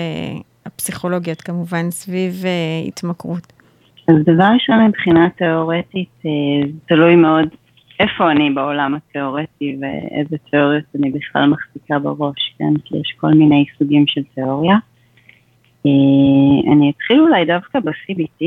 הפסיכולוגיות, 0.65 1.41
כמובן, 1.41 1.91
סביב 1.91 2.33
התמכרות. 2.87 3.53
אז 4.07 4.15
דבר 4.25 4.49
ראשון, 4.53 4.85
מבחינה 4.87 5.29
תיאורטית, 5.29 6.21
תלוי 6.85 7.15
מאוד 7.15 7.47
איפה 7.99 8.31
אני 8.31 8.49
בעולם 8.49 8.95
התיאורטי 8.95 9.77
ואיזה 9.81 10.37
תיאוריות 10.49 10.83
אני 10.95 11.11
בכלל 11.11 11.45
מחזיקה 11.45 11.99
בראש, 11.99 12.55
כן? 12.57 12.73
כי 12.85 12.97
יש 12.97 13.13
כל 13.17 13.33
מיני 13.33 13.65
סוגים 13.77 14.07
של 14.07 14.21
תיאוריה. 14.35 14.75
אה, 15.85 16.73
אני 16.73 16.91
אתחיל 16.95 17.19
אולי 17.19 17.45
דווקא 17.45 17.79
ב-CBT, 17.79 18.45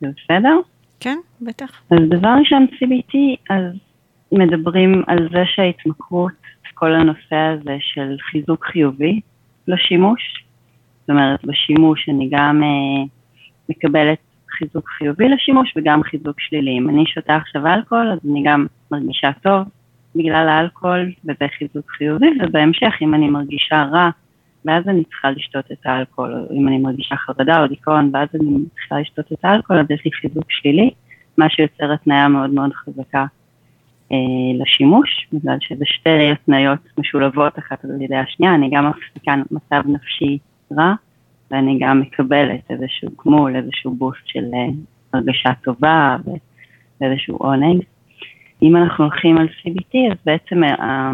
זה 0.00 0.06
בסדר? 0.16 0.56
כן, 1.00 1.18
בטח. 1.40 1.82
אז 1.90 1.98
דבר 2.08 2.34
ראשון, 2.40 2.66
CBT, 2.72 3.14
אז 3.50 3.62
מדברים 4.32 5.02
על 5.06 5.28
זה 5.32 5.42
שההתמכרות, 5.46 6.32
כל 6.82 6.94
הנושא 6.94 7.36
הזה 7.36 7.76
של 7.80 8.16
חיזוק 8.30 8.64
חיובי 8.64 9.20
לשימוש, 9.68 10.44
זאת 11.00 11.10
אומרת, 11.10 11.44
בשימוש 11.44 12.08
אני 12.08 12.28
גם 12.32 12.62
אה, 12.62 13.04
מקבלת 13.68 14.18
חיזוק 14.50 14.88
חיובי 14.88 15.28
לשימוש 15.28 15.72
וגם 15.76 16.02
חיזוק 16.02 16.40
שלילי. 16.40 16.78
אם 16.78 16.88
אני 16.88 17.04
שותה 17.06 17.36
עכשיו 17.36 17.66
אלכוהול, 17.66 18.12
אז 18.12 18.18
אני 18.30 18.42
גם 18.46 18.66
מרגישה 18.90 19.30
טוב 19.42 19.62
בגלל 20.16 20.48
האלכוהול, 20.48 21.12
וזה 21.24 21.46
חיזוק 21.58 21.90
חיובי, 21.90 22.30
ובהמשך, 22.40 22.92
אם 23.02 23.14
אני 23.14 23.30
מרגישה 23.30 23.82
רע, 23.82 24.10
ואז 24.64 24.88
אני 24.88 25.04
צריכה 25.04 25.30
לשתות 25.30 25.72
את 25.72 25.78
האלכוהול, 25.84 26.32
או 26.32 26.56
אם 26.56 26.68
אני 26.68 26.78
מרגישה 26.78 27.16
חרדה 27.16 27.62
או 27.62 27.66
דיכאון, 27.66 28.10
ואז 28.12 28.28
אני 28.34 28.58
צריכה 28.74 29.00
לשתות 29.00 29.32
את 29.32 29.44
האלכוהול, 29.44 29.80
אז 29.80 29.90
יש 29.90 30.04
לי 30.04 30.12
חיזוק 30.12 30.44
שלילי, 30.48 30.90
מה 31.38 31.48
שיוצר 31.48 31.92
התניה 31.92 32.28
מאוד 32.28 32.50
מאוד 32.50 32.72
חזקה 32.72 33.26
לשימוש, 34.58 35.28
בגלל 35.32 35.56
שזה 35.60 35.84
שתי 35.86 36.30
התניות 36.32 36.78
משולבות 36.98 37.58
אחת 37.58 37.84
על 37.84 38.02
ידי 38.02 38.16
השנייה, 38.16 38.54
אני 38.54 38.70
גם 38.72 38.90
מפסיקה 38.90 39.34
מצב 39.50 39.82
נפשי 39.88 40.38
רע, 40.78 40.94
ואני 41.50 41.78
גם 41.80 42.00
מקבלת 42.00 42.70
איזשהו 42.70 43.08
גמול, 43.26 43.56
איזשהו 43.56 43.94
בוסט 43.94 44.26
של 44.26 44.44
אה, 44.54 44.66
הרגשה 45.12 45.50
טובה 45.64 46.16
ואיזשהו 47.00 47.36
עונג. 47.36 47.82
אם 48.62 48.76
אנחנו 48.76 49.04
הולכים 49.04 49.38
על 49.38 49.46
CBT, 49.46 50.12
אז 50.12 50.16
בעצם 50.26 50.64
אה, 50.64 51.12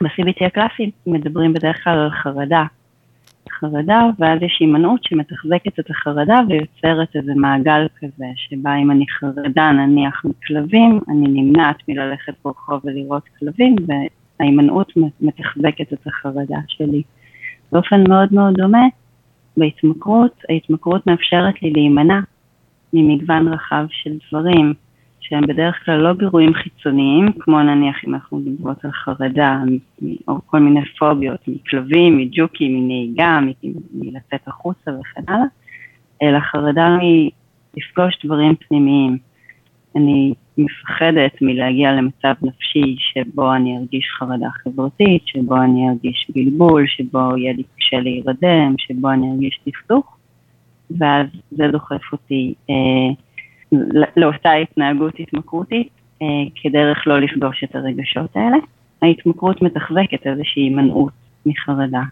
ב-CBT 0.00 0.46
הקלאסי 0.46 0.90
מדברים 1.06 1.52
בדרך 1.52 1.84
כלל 1.84 1.98
על 1.98 2.10
חרדה. 2.10 2.64
חרדה, 3.50 4.02
ואז 4.18 4.42
יש 4.42 4.56
הימנעות 4.60 5.04
שמתחזקת 5.04 5.78
את 5.80 5.90
החרדה 5.90 6.38
ויוצרת 6.48 7.16
איזה 7.16 7.32
מעגל 7.36 7.86
כזה, 8.00 8.26
שבה 8.36 8.76
אם 8.76 8.90
אני 8.90 9.04
חרדה 9.08 9.72
נניח 9.72 10.24
מכלבים, 10.24 11.00
אני 11.08 11.28
נמנעת 11.28 11.76
מללכת 11.88 12.32
ברחוב 12.44 12.80
ולראות 12.84 13.22
כלבים, 13.38 13.76
וההימנעות 13.86 14.92
מתחזקת 15.20 15.92
את 15.92 16.06
החרדה 16.06 16.58
שלי. 16.68 17.02
באופן 17.72 18.04
מאוד 18.08 18.28
מאוד 18.34 18.54
דומה, 18.54 18.86
בהתמכרות, 19.56 20.42
ההתמכרות 20.48 21.06
מאפשרת 21.06 21.62
לי 21.62 21.70
להימנע 21.70 22.20
ממגוון 22.92 23.48
רחב 23.48 23.86
של 23.90 24.10
דברים 24.28 24.74
שהם 25.28 25.46
בדרך 25.46 25.84
כלל 25.84 25.96
לא 25.96 26.14
גירויים 26.14 26.54
חיצוניים, 26.54 27.32
כמו 27.38 27.62
נניח 27.62 27.96
אם 28.06 28.14
אנחנו 28.14 28.38
מדברות 28.38 28.84
על 28.84 28.92
חרדה, 28.92 29.58
או 30.28 30.38
כל 30.46 30.58
מיני 30.58 30.80
פוביות, 30.98 31.48
מכלבים, 31.48 32.18
מג'וקים, 32.18 32.84
מנהיגה, 32.84 33.40
מלצאת 33.94 34.48
החוצה 34.48 34.90
וכן 35.00 35.32
הלאה, 35.32 35.46
אלא 36.22 36.40
חרדה 36.40 36.96
מלפגוש 36.96 38.24
דברים 38.24 38.54
פנימיים. 38.68 39.18
אני 39.96 40.34
מפחדת 40.58 41.42
מלהגיע 41.42 41.92
למצב 41.92 42.34
נפשי 42.42 42.96
שבו 42.98 43.54
אני 43.54 43.78
ארגיש 43.78 44.06
חרדה 44.18 44.48
חברתית, 44.62 45.22
שבו 45.26 45.56
אני 45.56 45.88
ארגיש 45.88 46.30
בלבול, 46.34 46.86
שבו 46.86 47.36
יהיה 47.36 47.52
לי 47.52 47.62
קשה 47.76 48.00
להירדם, 48.00 48.74
שבו 48.78 49.10
אני 49.10 49.30
ארגיש 49.32 49.60
דכדוך, 49.66 50.16
ואז 50.90 51.26
זה 51.50 51.68
דוחף 51.72 52.12
אותי 52.12 52.54
אה, 52.70 53.25
לאותה 54.16 54.52
התנהגות 54.52 55.14
התמכרותית 55.20 55.88
אה, 56.22 56.26
כדרך 56.62 57.06
לא 57.06 57.18
לפגוש 57.18 57.64
את 57.64 57.76
הרגשות 57.76 58.36
האלה. 58.36 58.56
ההתמכרות 59.02 59.62
מתחזקת 59.62 60.26
איזושהי 60.26 60.62
הימנעות 60.62 61.12
מחרדה. 61.46 62.02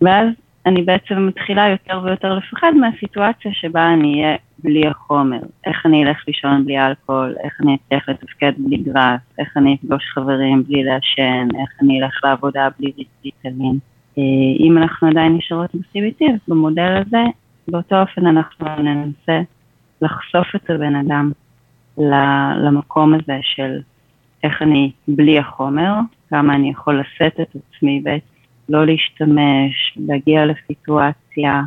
ואז 0.00 0.28
אני 0.66 0.82
בעצם 0.82 1.26
מתחילה 1.26 1.68
יותר 1.68 2.00
ויותר 2.04 2.34
לפחד 2.34 2.72
מהסיטואציה 2.80 3.52
שבה 3.54 3.92
אני 3.92 4.22
אהיה 4.22 4.36
בלי 4.58 4.86
החומר. 4.86 5.38
איך 5.66 5.86
אני 5.86 6.04
אלך 6.04 6.24
לישון 6.28 6.64
בלי 6.64 6.86
אלכוהול, 6.86 7.34
איך 7.44 7.60
אני 7.60 7.76
אצליח 7.76 8.08
לתפקד 8.08 8.52
בלי 8.58 8.76
גראס, 8.76 9.20
איך 9.38 9.56
אני 9.56 9.76
אפגוש 9.80 10.04
חברים 10.14 10.62
בלי 10.62 10.84
לעשן, 10.84 11.48
איך 11.60 11.70
אני 11.82 12.02
אלך 12.02 12.20
לעבודה 12.24 12.68
בלי 12.78 12.92
ריטלין. 13.24 13.78
אה, 14.18 14.22
אם 14.60 14.78
אנחנו 14.78 15.08
עדיין 15.08 15.36
נשארות 15.36 15.74
ב-CBT, 15.74 16.24
אז 16.32 16.38
במודל 16.48 17.02
הזה, 17.06 17.22
באותו 17.68 18.00
אופן 18.00 18.26
אנחנו 18.26 18.66
ננסה 18.78 19.40
לחשוף 20.02 20.46
את 20.56 20.70
הבן 20.70 20.94
אדם 20.94 21.32
למקום 22.64 23.14
הזה 23.14 23.38
של 23.42 23.80
איך 24.44 24.62
אני 24.62 24.92
בלי 25.08 25.38
החומר, 25.38 25.92
כמה 26.30 26.54
אני 26.54 26.70
יכול 26.70 27.00
לשאת 27.00 27.40
את 27.40 27.56
עצמי 27.56 28.00
בעצם 28.04 28.26
לא 28.68 28.86
להשתמש, 28.86 29.94
להגיע 29.96 30.46
לסיטואציה 30.46 31.62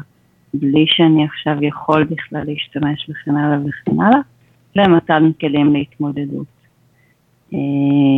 בלי 0.53 0.85
שאני 0.87 1.25
עכשיו 1.25 1.63
יכול 1.63 2.03
בכלל 2.03 2.43
להשתמש 2.45 3.09
וכן 3.09 3.35
הלאה 3.35 3.57
וכן 3.59 4.01
הלאה, 4.01 4.19
ומתן 4.75 5.31
כלים 5.41 5.73
להתמודדות. 5.73 6.47
אה, 7.53 7.59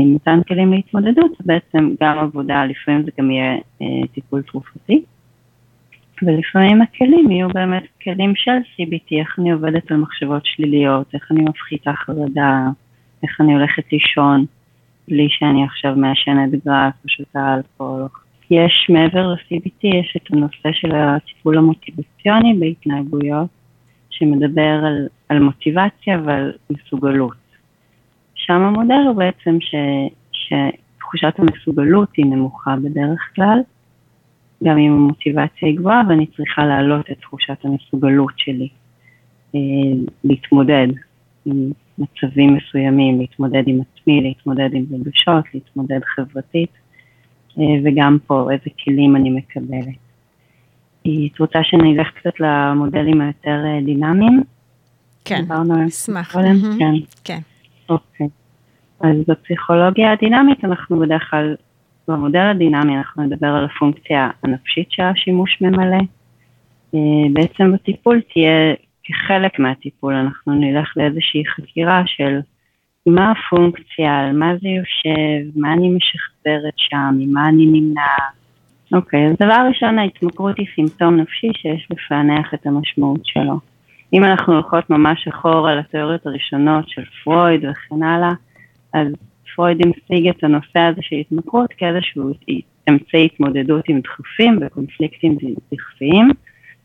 מתן 0.06 0.39
כלים 0.48 0.74
להתמודדות 0.74 1.32
זה 1.38 1.43
בעצם 1.45 1.89
גם 2.02 2.19
עבודה, 2.19 2.65
לפעמים 2.65 3.04
זה 3.04 3.12
גם 3.19 3.32
יהיה 3.32 3.54
אה, 3.82 4.08
טיפול 4.13 4.41
תרופתי, 4.41 5.04
ולפעמים 6.23 6.82
הכלים 6.82 7.32
יהיו 7.32 7.49
באמת 7.49 7.84
כלים 8.03 8.36
של 8.36 8.51
CBT, 8.51 9.19
איך 9.19 9.39
אני 9.39 9.51
עובדת 9.51 9.91
על 9.91 9.97
מחשבות 9.97 10.45
שליליות, 10.45 11.13
איך 11.13 11.32
אני 11.32 11.41
מפחיתה 11.41 11.91
חרדה, 11.93 12.67
איך 13.23 13.41
אני 13.41 13.53
הולכת 13.53 13.84
לישון 13.91 14.45
בלי 15.08 15.27
שאני 15.29 15.63
עכשיו 15.63 15.95
מעשנת 15.95 16.65
גראס 16.65 16.93
או 17.03 17.10
שותה 17.10 17.55
אלכוהול 17.55 18.08
יש 18.51 18.88
מעבר 18.89 19.27
ל-CBT, 19.27 19.88
יש 19.88 20.17
את 20.17 20.32
הנושא 20.34 20.71
של 20.71 20.95
הטיפול 20.95 21.58
המוטיבציוני 21.58 22.53
בהתנהגויות, 22.60 23.49
שמדבר 24.10 24.86
על, 24.86 25.08
על 25.29 25.39
מוטיבציה 25.39 26.21
ועל 26.25 26.53
מסוגלות. 26.69 27.38
שם 28.36 28.62
המודל 28.62 29.03
הוא 29.08 29.15
בעצם 29.15 29.58
ש, 29.62 29.75
שתחושת 30.32 31.34
המסוגלות 31.39 32.10
היא 32.17 32.25
נמוכה 32.25 32.75
בדרך 32.75 33.19
כלל, 33.36 33.60
גם 34.63 34.78
אם 34.78 34.91
המוטיבציה 34.91 35.67
היא 35.67 35.78
גבוהה, 35.78 36.02
ואני 36.10 36.26
צריכה 36.26 36.65
להעלות 36.65 37.12
את 37.12 37.19
תחושת 37.22 37.58
המסוגלות 37.63 38.34
שלי, 38.38 38.69
אה, 39.56 39.60
להתמודד 40.24 40.88
עם 41.45 41.72
מצבים 41.98 42.58
מסוימים, 42.58 43.19
להתמודד 43.19 43.63
עם 43.67 43.80
עצמי, 43.82 44.22
להתמודד 44.22 44.69
עם 44.74 44.86
רגשות, 44.91 45.45
להתמודד 45.54 46.00
חברתית. 46.15 46.69
אה, 47.60 47.63
וגם 47.84 48.17
פה 48.28 48.52
איזה 48.52 48.69
כלים 48.84 49.15
אני 49.15 49.30
מקבלת. 49.30 49.95
את 51.02 51.39
רוצה 51.39 51.60
שאני 51.63 51.98
אלך 51.98 52.08
קצת 52.08 52.39
למודלים 52.39 53.22
היותר 53.22 53.63
אה, 53.65 53.80
דינמיים? 53.86 54.43
כן, 55.26 55.43
אשמח. 55.88 56.36
כן. 56.80 56.93
כן. 57.24 57.39
אוקיי. 57.89 58.28
אז 59.00 59.15
בפסיכולוגיה 59.28 60.12
הדינמית 60.12 60.65
אנחנו 60.65 61.00
בדרך 61.00 61.30
כלל, 61.30 61.56
במודל 62.10 62.39
הדינמי 62.39 62.98
אנחנו 62.98 63.24
נדבר 63.24 63.48
על 63.48 63.65
הפונקציה 63.65 64.30
הנפשית 64.43 64.91
שהשימוש 64.91 65.62
ממלא. 65.62 65.98
אה, 66.95 67.00
בעצם 67.34 67.72
בטיפול 67.74 68.22
תהיה, 68.34 68.74
כחלק 69.04 69.60
מהטיפול 69.60 70.13
אנחנו 70.13 70.54
נלך 70.54 70.93
לאיזושהי 70.98 71.43
חקירה 71.45 72.04
של 72.06 72.39
מה 73.06 73.32
הפונקציה, 73.32 74.19
על 74.19 74.38
מה 74.38 74.52
זה 74.62 74.67
יושב, 74.67 75.60
מה 75.60 75.74
אני 75.74 75.89
משחזרת 75.89 76.74
שם, 76.76 77.15
ממה 77.17 77.50
אני 77.50 77.65
נמנעת. 77.65 78.39
אוקיי, 78.93 79.28
אז 79.28 79.36
דבר 79.39 79.65
ראשון, 79.67 80.00
ההתמכרות 80.00 80.58
היא 80.58 80.67
סימפטום 80.76 81.15
נפשי 81.15 81.48
שיש 81.54 81.88
לפענח 81.91 82.54
את 82.54 82.65
המשמעות 82.65 83.26
שלו. 83.26 83.60
אם 84.13 84.24
אנחנו 84.24 84.54
הולכות 84.54 84.89
ממש 84.89 85.28
אחורה 85.28 85.76
לתיאוריות 85.76 86.26
הראשונות 86.26 86.89
של 86.89 87.04
פרויד 87.24 87.65
וכן 87.65 88.04
הלאה, 88.04 88.32
אז 88.93 89.08
פרויד 89.56 89.78
המשיג 89.86 90.28
את 90.28 90.44
הנושא 90.44 90.80
הזה 90.80 91.02
של 91.02 91.16
התמכרות 91.16 91.74
כאיזשהו 91.78 92.32
אמצעי 92.90 93.26
התמודדות 93.26 93.90
עם 93.90 94.00
דחופים 94.00 94.60
וקונפליקטים 94.62 95.38
דחפיים, 95.74 96.30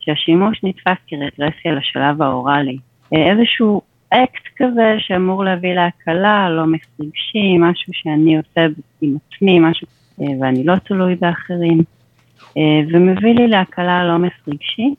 שהשימוש 0.00 0.61
נתפס 0.62 0.96
כרגרסיה 1.07 1.74
לשלב 1.74 2.22
האוראלי. 2.22 2.77
איזשהו 3.12 3.83
אקט 4.11 4.42
כזה 4.57 4.96
שאמור 4.98 5.44
להביא 5.44 5.74
להקלה, 5.74 6.50
לא 6.50 6.62
רגשי, 7.00 7.59
משהו 7.59 7.92
שאני 7.92 8.37
עושה 8.37 8.66
עם 9.00 9.16
עצמי, 9.16 9.59
משהו, 9.61 9.87
אה, 10.20 10.27
ואני 10.40 10.64
לא 10.64 10.77
תלוי 10.77 11.14
באחרים, 11.14 11.83
אה, 12.57 12.81
ומביא 12.92 13.35
לי 13.35 13.48
להקלה 13.48 14.05
לא 14.05 14.27
רגשי. 14.48 14.94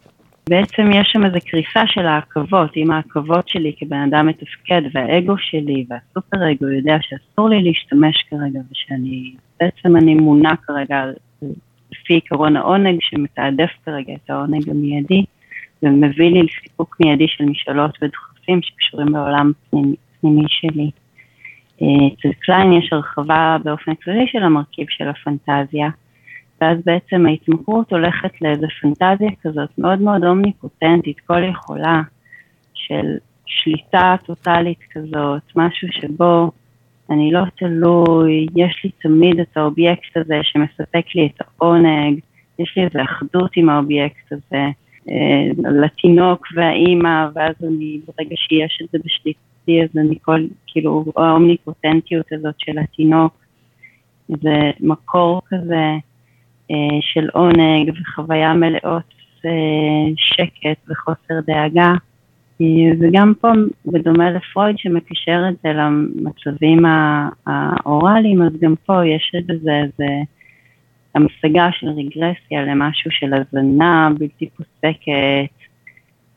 בעצם 0.49 0.91
יש 0.91 1.09
שם 1.11 1.25
איזו 1.25 1.37
קריסה 1.45 1.87
של 1.87 2.05
העכבות, 2.05 2.77
אם 2.77 2.91
העכבות 2.91 3.47
שלי 3.47 3.73
כבן 3.79 3.97
אדם 3.97 4.27
מתפקד 4.27 4.81
והאגו 4.93 5.37
שלי 5.37 5.85
והסופר 5.89 6.51
אגו 6.51 6.67
יודע 6.67 6.97
שאסור 7.01 7.49
לי 7.49 7.63
להשתמש 7.63 8.25
כרגע 8.29 8.59
ושאני, 8.71 9.33
בעצם 9.59 9.97
אני 9.97 10.15
מונע 10.15 10.55
כרגע 10.67 11.03
לפי 11.91 12.17
עקרון 12.17 12.57
העונג 12.57 12.99
שמתעדף 13.01 13.69
כרגע 13.85 14.13
את 14.13 14.29
העונג 14.29 14.69
המיידי 14.69 15.25
ומביא 15.83 16.31
לי 16.31 16.43
לסיפוק 16.43 16.97
מיידי 16.99 17.27
של 17.27 17.45
משאלות 17.45 17.97
ודחופים 18.01 18.61
שקשורים 18.61 19.11
בעולם 19.11 19.51
פנימי, 19.69 19.95
פנימי 20.21 20.45
שלי. 20.47 20.89
אה, 21.81 22.07
אצל 22.07 22.29
קליין 22.39 22.73
יש 22.73 22.93
הרחבה 22.93 23.57
באופן 23.63 23.95
כללי 23.95 24.27
של 24.27 24.43
המרכיב 24.43 24.85
של 24.89 25.07
הפנטזיה. 25.07 25.89
ואז 26.61 26.77
בעצם 26.85 27.25
ההתמכרות 27.25 27.91
הולכת 27.91 28.41
לאיזה 28.41 28.67
פנטזיה 28.81 29.29
כזאת 29.41 29.69
מאוד 29.77 30.01
מאוד 30.01 30.23
אומניפוטנטית, 30.23 31.19
כל 31.19 31.43
יכולה 31.43 32.01
של 32.73 33.17
שליטה 33.45 34.15
טוטאלית 34.25 34.79
כזאת, 34.91 35.41
משהו 35.55 35.87
שבו 35.91 36.51
אני 37.09 37.31
לא 37.31 37.41
תלוי, 37.57 38.47
יש 38.55 38.81
לי 38.83 38.91
תמיד 39.01 39.39
את 39.39 39.57
האובייקט 39.57 40.17
הזה 40.17 40.39
שמספק 40.43 41.05
לי 41.15 41.29
את 41.35 41.41
העונג, 41.41 42.19
יש 42.59 42.73
לי 42.77 42.83
איזו 42.83 42.99
אחדות 43.03 43.51
עם 43.55 43.69
האובייקט 43.69 44.31
הזה, 44.31 44.65
אה, 45.09 45.71
לתינוק 45.81 46.47
והאימא, 46.55 47.27
ואז 47.35 47.55
אני, 47.63 47.99
ברגע 48.07 48.35
שיש 48.35 48.81
את 48.83 48.89
זה 48.91 48.97
בשליטתי, 49.05 49.83
אז 49.83 49.97
אני 49.97 50.15
כל, 50.21 50.45
כאילו, 50.67 51.05
האומניפוטנטיות 51.15 52.25
הזאת 52.31 52.55
של 52.57 52.79
התינוק, 52.79 53.33
זה 54.27 54.71
מקור 54.79 55.41
כזה 55.49 55.97
של 57.01 57.29
עונג 57.33 57.91
וחוויה 58.01 58.53
מלאות 58.53 59.13
אה, 59.45 60.13
שקט 60.17 60.89
וחוסר 60.89 61.39
דאגה. 61.47 61.93
אה, 62.61 62.65
וגם 62.99 63.33
פה, 63.41 63.51
בדומה 63.85 64.31
לפרויד 64.31 64.77
שמקשר 64.77 65.43
את 65.49 65.55
זה 65.63 65.69
למצבים 65.73 66.83
האוראליים, 67.45 68.41
אז 68.41 68.51
גם 68.61 68.75
פה 68.85 69.05
יש 69.05 69.35
בזה 69.45 69.71
איזה 69.83 70.07
המשגה 71.15 71.69
של 71.71 71.87
רגרסיה 71.87 72.65
למשהו 72.65 73.11
של 73.11 73.33
הזנה 73.33 74.09
בלתי 74.19 74.49
פוסקת, 74.49 75.65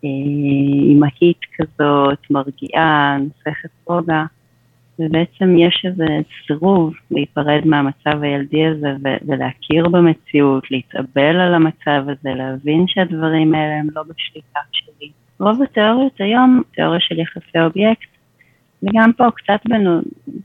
אימהית 0.03 1.41
כזאת, 1.57 2.19
מרגיעה, 2.31 3.19
נוסחת 3.19 3.71
רוגע. 3.87 4.25
ובעצם 4.99 5.59
יש 5.59 5.83
איזה 5.85 6.07
סירוב 6.47 6.95
להיפרד 7.11 7.61
מהמצב 7.65 8.23
הילדי 8.23 8.67
הזה 8.67 8.89
ולהכיר 9.27 9.89
במציאות, 9.89 10.71
להתאבל 10.71 11.37
על 11.37 11.55
המצב 11.55 12.03
הזה, 12.09 12.35
להבין 12.35 12.85
שהדברים 12.89 13.55
האלה 13.55 13.75
הם 13.75 13.89
לא 13.97 14.03
בשליטה 14.03 14.61
שלי. 14.73 15.11
רוב 15.41 15.63
התיאוריות 15.63 16.21
היום, 16.21 16.63
תיאוריה 16.75 17.01
של 17.01 17.19
יחסי 17.19 17.61
אובייקט, 17.61 18.09
וגם 18.83 19.13
פה 19.13 19.25
קצת 19.35 19.61
בנו, 19.69 20.01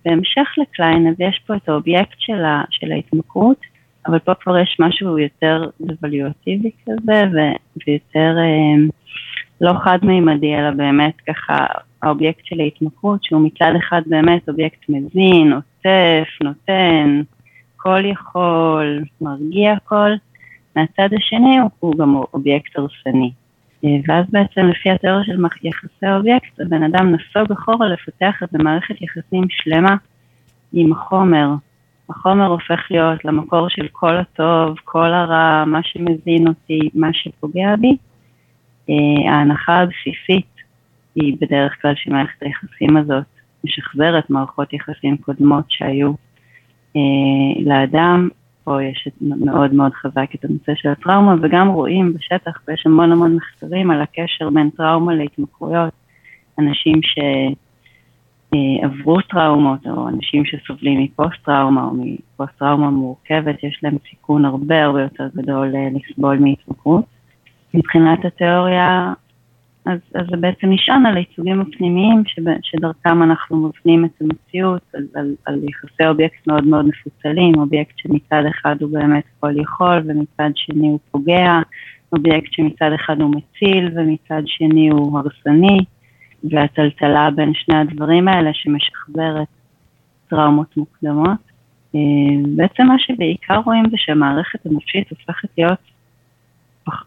בהמשך 0.06 0.48
לקליין, 0.58 1.08
אז 1.08 1.16
יש 1.20 1.42
פה 1.48 1.56
את 1.56 1.70
האובייקט 1.70 2.16
של, 2.20 2.44
של 2.70 2.92
ההתמכרות, 2.92 3.62
אבל 4.08 4.20
פה 4.20 4.34
כבר 4.34 4.58
יש 4.58 4.78
משהו 4.80 5.20
יותר 5.20 5.64
דבליואטיבי 5.82 6.72
כזה, 6.86 7.24
ויותר 7.88 8.36
אה, 8.38 8.86
לא 9.62 9.74
חד-מימדי, 9.84 10.56
אלא 10.56 10.72
באמת 10.72 11.14
ככה 11.28 11.66
האובייקט 12.04 12.46
של 12.46 12.60
ההתמכרות, 12.60 13.24
שהוא 13.24 13.42
מצד 13.42 13.74
אחד 13.78 14.02
באמת 14.06 14.50
אובייקט 14.50 14.90
מזין, 14.90 15.54
עוטף, 15.54 16.28
נותן, 16.44 17.22
כל 17.78 18.06
יכול, 18.06 19.04
מרגיע 19.22 19.74
כל, 19.84 20.12
מהצד 20.76 21.10
השני 21.18 21.58
הוא, 21.80 21.96
גם 21.98 22.16
אובייקט 22.34 22.78
הרסני. 22.78 23.32
אה, 23.86 23.90
ואז 24.08 24.26
בעצם 24.30 24.62
לפי 24.62 24.90
התיאוריה 24.90 25.24
של 25.24 25.46
יחסי 25.64 26.06
האובייקט, 26.06 26.60
הבן 26.60 26.84
אדם 26.84 27.16
נסוג 27.16 27.52
אחורה 27.52 27.88
לפתח 27.90 28.44
את 28.44 28.54
מערכת 28.54 29.02
יחסים 29.02 29.44
שלמה 29.50 29.96
עם 30.74 30.92
החומר. 30.92 31.50
החומר 32.10 32.46
הופך 32.46 32.80
להיות 32.92 33.26
למקור 33.26 33.70
של 33.70 33.88
כל 33.92 34.18
הטוב, 34.18 34.78
כל 34.84 35.14
הרע, 35.14 35.64
מה 35.66 35.80
שמזין 35.84 36.48
אותי, 36.48 36.90
מה 36.94 37.10
שפוגע 37.14 37.76
בי. 37.76 37.98
אה, 38.90 39.32
ההנחה 39.32 39.80
הבסיסית 39.82 40.53
היא 41.16 41.38
בדרך 41.42 41.82
כלל 41.82 41.94
שמערכת 41.96 42.44
היחסים 42.44 42.98
הזאת 42.98 43.24
משחזרת 43.64 44.30
מערכות 44.30 44.74
יחסים 44.74 45.18
קודמות 45.18 45.66
שהיו 45.70 46.12
אה, 46.96 47.02
לאדם, 47.66 48.30
פה 48.64 48.84
יש 48.84 49.08
מאוד 49.22 49.74
מאוד 49.74 49.94
חזק 49.94 50.36
את 50.36 50.46
הנושא 50.46 50.72
של 50.76 50.90
הטראומה, 50.90 51.36
וגם 51.42 51.68
רואים 51.68 52.14
בשטח, 52.14 52.62
ויש 52.68 52.84
המון 52.86 53.12
המון 53.12 53.36
מחקרים 53.36 53.92
על 53.92 54.02
הקשר 54.02 54.50
בין 54.50 54.70
טראומה 54.70 55.16
להתמכרויות, 55.16 55.94
אנשים 56.60 57.00
שעברו 58.52 59.22
טראומות, 59.22 59.88
או 59.88 60.10
אנשים 60.10 60.46
שסובלים 60.46 61.04
מפוסט 61.04 61.46
טראומה, 61.46 61.84
או 61.84 61.92
מפוסט 61.94 62.60
טראומה 62.60 62.90
מורכבת, 62.90 63.64
יש 63.64 63.80
להם 63.84 63.98
סיכון 64.10 64.46
הרבה 64.46 64.84
הרבה 64.84 65.02
יותר 65.02 65.28
גדול 65.36 65.76
אה, 65.76 65.88
לסבול 65.94 66.40
מהתמכרות. 66.40 67.06
מבחינת 67.74 68.26
התיאוריה, 68.26 69.14
אז, 69.86 70.00
אז 70.16 70.26
זה 70.32 70.38
בעצם 70.38 70.68
נשען 70.70 71.06
על 71.06 71.16
הייצוגים 71.16 71.62
הפנימיים 71.62 72.24
שדרכם 72.62 73.24
אנחנו 73.24 73.58
מבנים 73.58 74.06
את 74.06 74.22
המציאות, 74.22 74.82
על, 74.94 75.08
על, 75.16 75.36
על 75.46 75.62
יחסי 75.64 76.08
אובייקט 76.08 76.48
מאוד 76.48 76.66
מאוד 76.66 76.86
מפוצלים, 76.86 77.56
אובייקט 77.58 77.94
שמצד 77.98 78.44
אחד 78.50 78.76
הוא 78.82 78.92
באמת 78.92 79.24
כל 79.40 79.60
יכול 79.60 80.02
ומצד 80.06 80.50
שני 80.56 80.88
הוא 80.88 81.00
פוגע, 81.12 81.60
אובייקט 82.12 82.54
שמצד 82.54 82.92
אחד 82.96 83.22
הוא 83.22 83.36
מציל 83.36 83.90
ומצד 83.96 84.42
שני 84.46 84.90
הוא 84.90 85.20
הרסני, 85.20 85.80
והטלטלה 86.44 87.30
בין 87.32 87.54
שני 87.54 87.78
הדברים 87.78 88.28
האלה 88.28 88.50
שמשחזרת 88.54 89.48
טראומות 90.30 90.78
מוקדמות. 90.78 91.40
אה, 91.96 92.00
בעצם 92.56 92.88
מה 92.88 92.96
שבעיקר 93.00 93.62
רואים 93.66 93.84
זה 93.90 93.98
שהמערכת 93.98 94.66
הנפשית 94.66 95.10
הופכת 95.10 95.50
להיות 95.58 95.93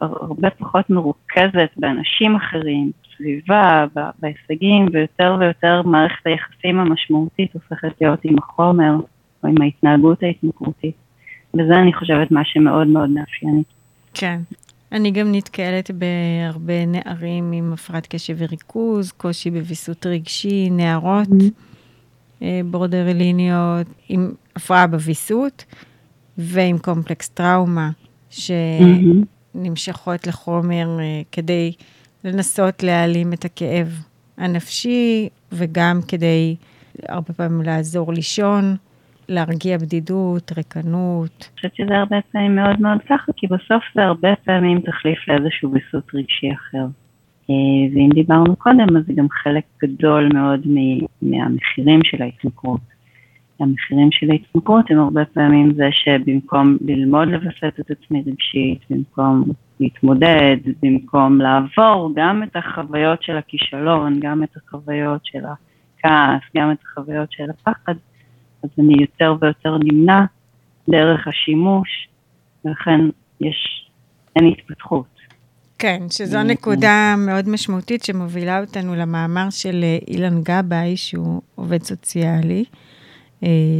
הרבה 0.00 0.50
פחות 0.50 0.90
מרוכזת 0.90 1.70
באנשים 1.76 2.36
אחרים, 2.36 2.90
בסביבה, 3.02 3.84
בהישגים, 4.18 4.86
ויותר 4.92 5.36
ויותר 5.40 5.82
מערכת 5.82 6.26
היחסים 6.26 6.80
המשמעותית 6.80 7.54
הופכת 7.54 7.92
להיות 8.00 8.20
עם 8.24 8.38
החומר 8.38 8.94
או 9.44 9.48
עם 9.48 9.62
ההתנהגות 9.62 10.22
ההתמכרותית. 10.22 10.94
וזה 11.54 11.76
אני 11.82 11.92
חושבת 11.94 12.30
מה 12.30 12.44
שמאוד 12.44 12.86
מאוד 12.86 13.10
מאפייני. 13.10 13.62
כן. 14.14 14.40
אני 14.92 15.10
גם 15.10 15.32
נתקלת 15.32 15.90
בהרבה 15.90 16.86
נערים 16.86 17.52
עם 17.52 17.72
הפרעת 17.72 18.06
קשב 18.06 18.34
וריכוז, 18.38 19.12
קושי 19.12 19.50
בוויסות 19.50 20.06
רגשי, 20.06 20.70
נערות 20.70 21.28
mm-hmm. 21.28 22.44
בורדרליניות, 22.64 23.86
עם 24.08 24.32
הפרעה 24.56 24.86
בוויסות 24.86 25.64
ועם 26.38 26.78
קומפלקס 26.78 27.28
טראומה, 27.28 27.90
ש... 28.30 28.50
Mm-hmm. 28.50 29.35
נמשכות 29.56 30.26
לחומר 30.26 30.98
אה, 31.00 31.22
כדי 31.32 31.72
לנסות 32.24 32.82
להעלים 32.82 33.32
את 33.32 33.44
הכאב 33.44 34.02
הנפשי, 34.38 35.28
וגם 35.52 36.00
כדי 36.08 36.56
הרבה 37.08 37.32
פעמים 37.32 37.62
לעזור 37.62 38.12
לישון, 38.12 38.76
להרגיע 39.28 39.78
בדידות, 39.78 40.52
ריקנות. 40.56 41.48
אני 41.50 41.56
חושבת 41.56 41.74
שזה 41.74 41.94
הרבה 41.96 42.16
פעמים 42.32 42.56
מאוד 42.56 42.80
מאוד 42.80 42.98
ככה, 43.08 43.32
כי 43.36 43.46
בסוף 43.46 43.84
זה 43.94 44.02
הרבה 44.02 44.28
פעמים 44.44 44.80
תחליף 44.80 45.18
לאיזשהו 45.28 45.72
ויסות 45.72 46.14
רגשי 46.14 46.52
אחר. 46.52 46.86
אה, 47.50 47.94
ואם 47.94 48.08
דיברנו 48.14 48.56
קודם, 48.56 48.96
אז 48.96 49.06
זה 49.06 49.12
גם 49.16 49.26
חלק 49.42 49.64
גדול 49.82 50.28
מאוד 50.34 50.60
מהמחירים 51.22 52.00
של 52.04 52.22
ההתמכרות. 52.22 52.95
המחירים 53.60 54.08
של 54.12 54.30
ההתמכרות 54.30 54.90
הם 54.90 54.98
הרבה 54.98 55.24
פעמים 55.24 55.74
זה 55.74 55.88
שבמקום 55.92 56.76
ללמוד 56.80 57.28
לווסת 57.28 57.80
את 57.80 57.90
עצמי 57.90 58.22
רגשית, 58.26 58.80
במקום 58.90 59.44
להתמודד, 59.80 60.56
במקום 60.82 61.40
לעבור 61.40 62.12
גם 62.16 62.42
את 62.42 62.56
החוויות 62.56 63.22
של 63.22 63.36
הכישלון, 63.36 64.20
גם 64.20 64.42
את 64.42 64.56
החוויות 64.56 65.20
של 65.24 65.44
הכעס, 65.44 66.40
גם 66.56 66.72
את 66.72 66.78
החוויות 66.82 67.32
של 67.32 67.44
הפחד, 67.50 67.94
אז 68.62 68.70
אני 68.78 68.94
יותר 69.00 69.36
ויותר 69.40 69.76
נמנע 69.84 70.24
דרך 70.88 71.28
השימוש, 71.28 72.08
ולכן 72.64 73.00
יש, 73.40 73.90
אין 74.36 74.46
התפתחות. 74.46 75.06
כן, 75.78 76.02
שזו 76.10 76.42
נקודה 76.42 77.14
מאוד 77.18 77.48
משמעותית 77.48 78.04
שמובילה 78.04 78.60
אותנו 78.60 78.94
למאמר 78.94 79.50
של 79.50 79.80
אה, 79.82 79.98
אילן 80.08 80.42
גבאי, 80.42 80.96
שהוא 80.96 81.42
עובד 81.54 81.82
סוציאלי, 81.82 82.64
אה, 82.64 82.85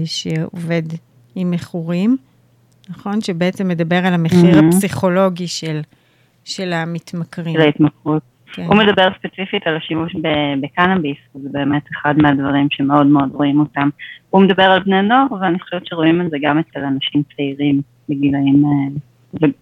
שעובד 0.05 0.83
עם 1.35 1.51
מכורים, 1.51 2.17
נכון? 2.91 3.21
שבעצם 3.21 3.69
מדבר 3.69 4.07
על 4.07 4.15
המחיר 4.15 4.59
mm-hmm. 4.59 4.65
הפסיכולוגי 4.65 5.49
של, 5.49 5.81
של 6.45 6.73
המתמכרים. 6.73 7.55
של 7.55 7.61
ההתמכרות. 7.61 8.23
כן. 8.53 8.63
הוא 8.63 8.77
מדבר 8.77 9.09
ספציפית 9.19 9.67
על 9.67 9.77
השימוש 9.77 10.17
בקנאביס, 10.61 11.17
זה 11.35 11.49
באמת 11.53 11.83
אחד 11.93 12.15
מהדברים 12.19 12.67
שמאוד 12.71 13.07
מאוד 13.07 13.29
רואים 13.33 13.61
אותם. 13.61 13.89
הוא 14.31 14.43
מדבר 14.43 14.63
על 14.63 14.83
בני 14.83 15.03
נוער, 15.03 15.27
ואני 15.41 15.61
חושבת 15.61 15.87
שרואים 15.87 16.21
את 16.21 16.31
זה 16.31 16.37
גם 16.43 16.59
אצל 16.59 16.81
אנשים 16.81 17.23
צעירים 17.37 17.81
בגילאים 18.09 18.65
האלה. 18.65 18.99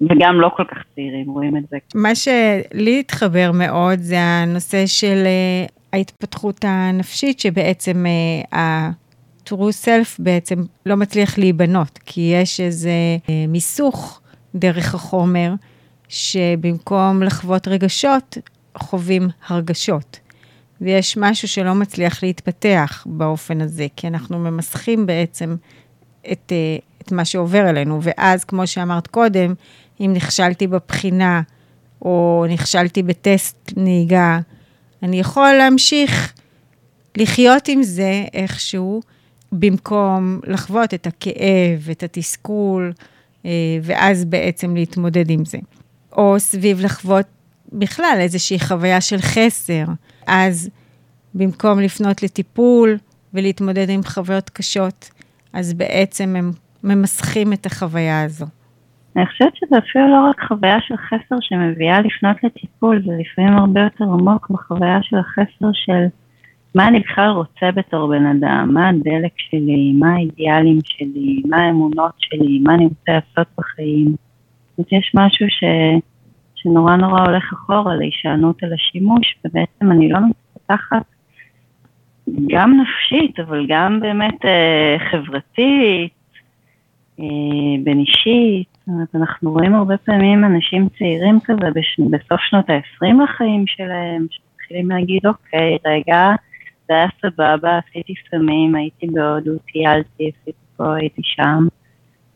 וגם 0.00 0.40
לא 0.40 0.50
כל 0.56 0.64
כך 0.64 0.78
צעירים 0.94 1.30
רואים 1.30 1.56
את 1.56 1.62
זה. 1.70 1.76
מה 1.94 2.14
שלי 2.14 3.00
התחבר 3.00 3.50
מאוד 3.54 3.98
זה 3.98 4.20
הנושא 4.20 4.86
של 4.86 5.22
אה, 5.26 5.66
ההתפתחות 5.92 6.64
הנפשית, 6.68 7.40
שבעצם 7.40 8.04
uh, 8.52 8.56
ה-true 9.52 9.84
self 9.84 10.16
בעצם 10.18 10.64
לא 10.86 10.96
מצליח 10.96 11.38
להיבנות, 11.38 11.98
כי 12.06 12.20
יש 12.20 12.60
איזה 12.60 12.90
uh, 13.22 13.30
מיסוך 13.48 14.20
דרך 14.54 14.94
החומר, 14.94 15.54
שבמקום 16.08 17.22
לחוות 17.22 17.68
רגשות, 17.68 18.38
חווים 18.78 19.28
הרגשות. 19.46 20.18
ויש 20.80 21.16
משהו 21.16 21.48
שלא 21.48 21.74
מצליח 21.74 22.22
להתפתח 22.22 23.06
באופן 23.06 23.60
הזה, 23.60 23.86
כי 23.96 24.06
אנחנו 24.06 24.38
ממסכים 24.38 25.06
בעצם 25.06 25.56
את, 26.32 26.52
את 27.02 27.12
מה 27.12 27.24
שעובר 27.24 27.70
אלינו. 27.70 27.98
ואז, 28.02 28.44
כמו 28.44 28.66
שאמרת 28.66 29.06
קודם, 29.06 29.54
אם 30.00 30.12
נכשלתי 30.14 30.66
בבחינה, 30.66 31.42
או 32.02 32.46
נכשלתי 32.48 33.02
בטסט 33.02 33.72
נהיגה, 33.76 34.38
אני 35.02 35.20
יכול 35.20 35.52
להמשיך 35.52 36.32
לחיות 37.16 37.68
עם 37.68 37.82
זה 37.82 38.24
איכשהו, 38.32 39.00
במקום 39.52 40.40
לחוות 40.46 40.94
את 40.94 41.06
הכאב, 41.06 41.88
את 41.90 42.02
התסכול, 42.02 42.92
אה, 43.46 43.50
ואז 43.82 44.24
בעצם 44.24 44.74
להתמודד 44.74 45.30
עם 45.30 45.44
זה. 45.44 45.58
או 46.16 46.34
סביב 46.38 46.80
לחוות 46.80 47.26
בכלל 47.72 48.16
איזושהי 48.20 48.60
חוויה 48.60 49.00
של 49.00 49.18
חסר. 49.18 49.84
אז 50.26 50.70
במקום 51.34 51.80
לפנות 51.80 52.22
לטיפול 52.22 52.96
ולהתמודד 53.34 53.90
עם 53.90 54.02
חוויות 54.02 54.50
קשות, 54.50 55.10
אז 55.52 55.74
בעצם 55.74 56.36
הם 56.36 56.50
ממסכים 56.84 57.52
את 57.52 57.66
החוויה 57.66 58.22
הזו. 58.22 58.46
אני 59.16 59.26
חושבת 59.26 59.56
שזה 59.56 59.78
אפילו 59.78 60.08
לא 60.08 60.30
רק 60.30 60.40
חוויה 60.48 60.76
של 60.80 60.96
חסר 60.96 61.36
שמביאה 61.40 62.00
לפנות 62.00 62.44
לטיפול, 62.44 63.02
זה 63.06 63.12
לפעמים 63.20 63.58
הרבה 63.58 63.80
יותר 63.80 64.04
עמוק 64.04 64.50
בחוויה 64.50 64.98
של 65.02 65.16
החסר 65.16 65.70
של 65.72 66.06
מה 66.74 66.88
אני 66.88 67.00
בכלל 67.00 67.30
רוצה 67.30 67.72
בתור 67.74 68.08
בן 68.08 68.26
אדם, 68.26 68.70
מה 68.72 68.88
הדלק 68.88 69.32
שלי, 69.36 69.92
מה 69.98 70.14
האידיאלים 70.14 70.78
שלי, 70.84 71.42
מה 71.48 71.56
האמונות 71.56 72.12
שלי, 72.18 72.58
מה 72.58 72.74
אני 72.74 72.84
רוצה 72.84 73.12
לעשות 73.12 73.46
בחיים. 73.58 74.16
יש 74.92 75.12
משהו 75.14 75.46
ש... 75.48 75.64
שנורא 76.54 76.96
נורא 76.96 77.20
הולך 77.20 77.52
אחורה 77.52 77.96
להישענות 77.96 78.62
על 78.62 78.72
השימוש, 78.72 79.36
ובעצם 79.44 79.92
אני 79.92 80.08
לא 80.08 80.18
מתפתחת 80.28 81.02
גם 82.48 82.80
נפשית, 82.80 83.40
אבל 83.40 83.66
גם 83.68 84.00
באמת 84.00 84.44
אה, 84.44 84.96
חברתית, 85.10 86.12
אה, 87.20 87.24
בין 87.84 87.98
אישית. 87.98 88.68
זאת 88.78 88.88
אומרת, 88.88 89.14
אנחנו 89.14 89.52
רואים 89.52 89.74
הרבה 89.74 89.96
פעמים 89.96 90.44
אנשים 90.44 90.88
צעירים 90.98 91.38
כזה 91.44 91.70
בש... 91.74 92.00
בסוף 92.10 92.40
שנות 92.40 92.70
ה-20 92.70 93.24
לחיים 93.24 93.66
שלהם, 93.66 94.26
שמתחילים 94.30 94.90
להגיד, 94.90 95.26
אוקיי, 95.26 95.78
רגע, 95.86 96.34
זה 96.88 96.94
היה 96.94 97.06
סבבה, 97.22 97.78
עשיתי 97.78 98.14
סמים, 98.30 98.74
הייתי 98.74 99.06
בהודו, 99.06 99.58
טיילתי, 99.72 100.30
עשיתי 100.40 100.52
פה, 100.76 100.94
הייתי 100.94 101.22
שם, 101.24 101.66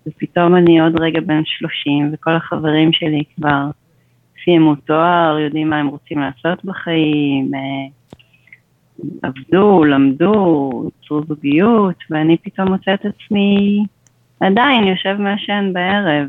ופתאום 0.07 0.57
אני 0.57 0.81
עוד 0.81 1.01
רגע 1.01 1.21
בן 1.21 1.43
30, 1.45 2.11
וכל 2.13 2.37
החברים 2.37 2.93
שלי 2.93 3.23
כבר 3.37 3.71
סיימו 4.45 4.75
תואר, 4.75 5.39
יודעים 5.39 5.71
מה 5.71 5.77
הם 5.77 5.87
רוצים 5.87 6.19
לעשות 6.19 6.65
בחיים, 6.65 7.55
אה, 7.55 7.89
עבדו, 9.23 9.85
למדו, 9.85 10.71
יצרו 10.89 11.23
זוגיות, 11.29 11.97
ואני 12.11 12.37
פתאום 12.43 12.69
מוצאת 12.69 13.01
עצמי 13.07 13.85
עדיין 14.41 14.85
יושב 14.85 15.17
מעשן 15.19 15.71
בערב. 15.73 16.29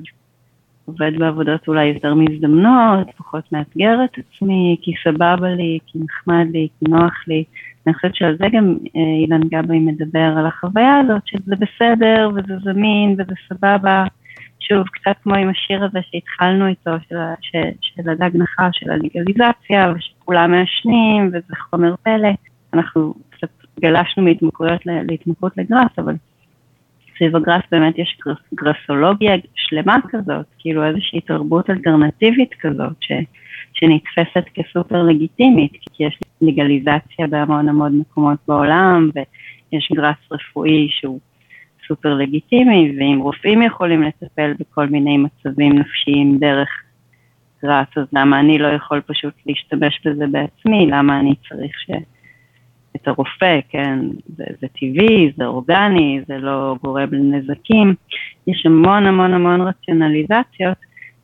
עובד 0.85 1.11
בעבודות 1.19 1.67
אולי 1.67 1.85
יותר 1.85 2.13
מזדמנות, 2.13 3.07
פחות 3.17 3.51
מאתגר 3.51 4.03
את 4.03 4.17
עצמי, 4.17 4.77
כי 4.81 4.91
סבבה 5.03 5.49
לי, 5.49 5.79
כי 5.85 5.99
נחמד 5.99 6.45
לי, 6.51 6.67
כי 6.79 6.85
נוח 6.89 7.13
לי. 7.27 7.43
אני 7.89 7.95
חושבת 7.95 8.15
שעל 8.15 8.37
זה 8.37 8.45
גם 8.51 8.77
אה, 8.95 9.01
אילן 9.23 9.41
גבאי 9.41 9.79
מדבר, 9.79 10.33
על 10.37 10.45
החוויה 10.45 10.99
הזאת 10.99 11.21
שזה 11.25 11.55
בסדר 11.55 12.29
וזה 12.35 12.53
זמין 12.63 13.11
וזה 13.11 13.33
סבבה. 13.49 14.03
שוב, 14.59 14.87
קצת 14.87 15.15
כמו 15.23 15.35
עם 15.35 15.49
השיר 15.49 15.83
הזה 15.83 15.99
שהתחלנו 16.11 16.67
איתו, 16.67 16.91
של, 17.09 17.15
ש, 17.41 17.51
של 17.81 18.09
הדג 18.09 18.37
נחש, 18.37 18.79
של 18.79 18.91
הלגליזציה, 18.91 19.93
ושכולם 19.95 20.51
מעשנים, 20.51 21.27
וזה 21.27 21.55
חומר 21.69 21.95
פלא. 22.03 22.29
אנחנו 22.73 23.13
קצת 23.29 23.49
גלשנו 23.79 24.23
מהתמכרויות 24.23 24.81
להתמכרות 24.85 25.57
לגראס, 25.57 25.91
אבל 25.97 26.15
סביב 27.17 27.35
הגראס 27.35 27.63
באמת 27.71 27.97
יש 27.97 28.17
גרס, 28.25 28.37
גרסולוגיה 28.53 29.35
שלמה 29.55 29.97
כזאת, 30.09 30.45
כאילו 30.59 30.85
איזושהי 30.85 31.21
תרבות 31.21 31.69
אלטרנטיבית 31.69 32.53
כזאת, 32.59 32.93
ש, 32.99 33.11
שנתפסת 33.79 34.45
כסופר 34.53 35.03
לגיטימית, 35.03 35.71
כי 35.71 36.03
יש 36.03 36.19
לגליזציה 36.41 37.27
בהמון 37.29 37.69
המון 37.69 37.99
מקומות 37.99 38.39
בעולם, 38.47 39.09
ויש 39.15 39.91
גראס 39.95 40.17
רפואי 40.31 40.87
שהוא 40.91 41.19
סופר 41.87 42.13
לגיטימי, 42.13 42.95
ואם 42.99 43.19
רופאים 43.19 43.61
יכולים 43.61 44.03
לטפל 44.03 44.53
בכל 44.59 44.85
מיני 44.85 45.17
מצבים 45.17 45.79
נפשיים 45.79 46.37
דרך 46.37 46.69
גראס, 47.63 47.87
אז 47.95 48.05
למה 48.13 48.39
אני 48.39 48.57
לא 48.57 48.67
יכול 48.67 49.01
פשוט 49.01 49.33
להשתמש 49.45 49.99
בזה 50.05 50.25
בעצמי? 50.31 50.87
למה 50.87 51.19
אני 51.19 51.35
צריך 51.49 51.79
ש... 51.79 51.91
את 52.95 53.07
הרופא, 53.07 53.59
כן, 53.69 53.99
זה, 54.37 54.43
זה 54.61 54.67
טבעי, 54.67 55.31
זה 55.37 55.45
אורגני, 55.45 56.21
זה 56.27 56.37
לא 56.37 56.75
גורם 56.83 57.07
לנזקים, 57.11 57.95
יש 58.47 58.65
המון 58.65 59.05
המון 59.05 59.33
המון 59.33 59.61
רציונליזציות, 59.61 60.77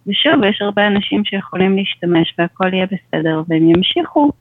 ושוב, 0.08 0.44
יש 0.44 0.62
הרבה 0.62 0.88
אנשים 0.88 1.26
שיכולים 1.26 1.76
להשתמש 1.76 2.34
והכל 2.38 2.74
יהיה 2.74 2.86
בסדר, 2.86 3.42
והם 3.48 3.70
ימשיכו, 3.70 4.32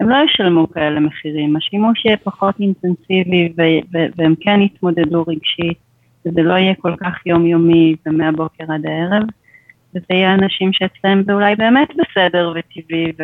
הם 0.00 0.08
לא 0.08 0.16
ישלמו 0.24 0.70
כאלה 0.70 1.00
מחירים, 1.00 1.56
השימוש 1.56 2.04
יהיה 2.04 2.16
פחות 2.16 2.54
אינטנסיבי 2.60 3.52
והם 4.16 4.34
כן 4.40 4.60
יתמודדו 4.60 5.24
רגשית, 5.28 5.78
וזה 6.26 6.42
לא 6.42 6.54
יהיה 6.54 6.74
כל 6.74 6.96
כך 6.96 7.26
יומיומי 7.26 7.96
ומהבוקר 8.06 8.64
עד 8.68 8.86
הערב, 8.86 9.22
וזה 9.94 10.06
יהיה 10.10 10.34
אנשים 10.34 10.72
שאצלם 10.72 11.22
זה 11.22 11.32
אולי 11.32 11.56
באמת 11.56 11.88
בסדר 11.88 12.52
וטבעי 12.56 13.12
ו... 13.18 13.22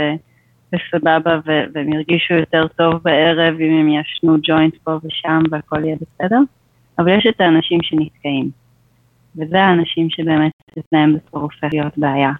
וסבבה 0.72 1.40
והם 1.74 1.92
ירגישו 1.92 2.34
יותר 2.34 2.68
טוב 2.68 2.94
בערב 3.02 3.60
אם 3.60 3.78
הם 3.80 3.88
ישנו 3.88 4.36
ג'וינט 4.42 4.74
פה 4.84 4.98
ושם 5.04 5.42
והכל 5.50 5.84
יהיה 5.84 5.96
בסדר, 5.96 6.38
אבל 6.98 7.18
יש 7.18 7.26
את 7.26 7.40
האנשים 7.40 7.82
שנתקעים, 7.82 8.50
וזה 9.38 9.62
האנשים 9.62 10.10
שבאמת 10.10 10.52
אצלם 10.78 11.14
בסוף 11.14 11.42
הופך 11.42 11.68
להיות 11.72 11.98
בעיה. 11.98 12.32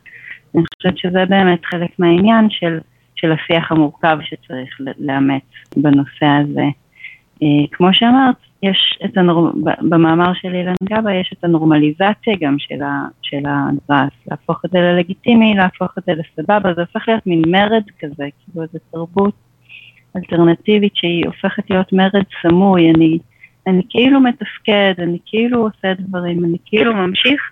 אני 0.55 0.63
חושבת 0.77 0.99
שזה 0.99 1.25
באמת 1.29 1.65
חלק 1.65 1.91
מהעניין 1.99 2.51
של, 2.51 2.79
של 3.15 3.33
השיח 3.33 3.73
המורכב 3.73 4.19
שצריך 4.23 4.81
לאמץ 4.99 5.43
בנושא 5.77 6.27
הזה. 6.27 6.65
אה, 7.43 7.67
כמו 7.73 7.89
שאמרת, 7.93 8.37
יש 8.63 8.99
את 9.05 9.17
הנור... 9.19 9.51
במאמר 9.81 10.35
של 10.35 10.55
אילן 10.55 10.75
גבה 10.85 11.15
יש 11.15 11.35
את 11.39 11.45
הנורמליזציה 11.45 12.35
גם 12.41 12.57
של, 12.59 12.83
ה... 12.83 13.07
של 13.23 13.43
הדרס, 13.47 14.13
להפוך 14.31 14.65
את 14.65 14.71
זה 14.71 14.79
ללגיטימי, 14.79 15.55
להפוך 15.55 15.99
את 15.99 16.03
זה 16.07 16.13
לסבבה, 16.13 16.75
זה 16.75 16.81
הופך 16.81 17.09
להיות 17.09 17.27
מין 17.27 17.43
מרד 17.47 17.83
כזה, 18.01 18.25
כאילו 18.45 18.63
איזו 18.63 18.79
תרבות 18.91 19.35
אלטרנטיבית 20.17 20.97
שהיא 20.97 21.27
הופכת 21.27 21.71
להיות 21.71 21.93
מרד 21.93 22.25
סמוי, 22.43 22.91
אני, 22.91 23.19
אני 23.69 23.83
כאילו 23.89 24.21
מתפקד, 24.21 24.95
אני 24.99 25.19
כאילו 25.27 25.63
עושה 25.63 25.95
דברים, 25.99 26.45
אני 26.45 26.59
כאילו 26.65 26.95
ממשיך, 26.95 27.43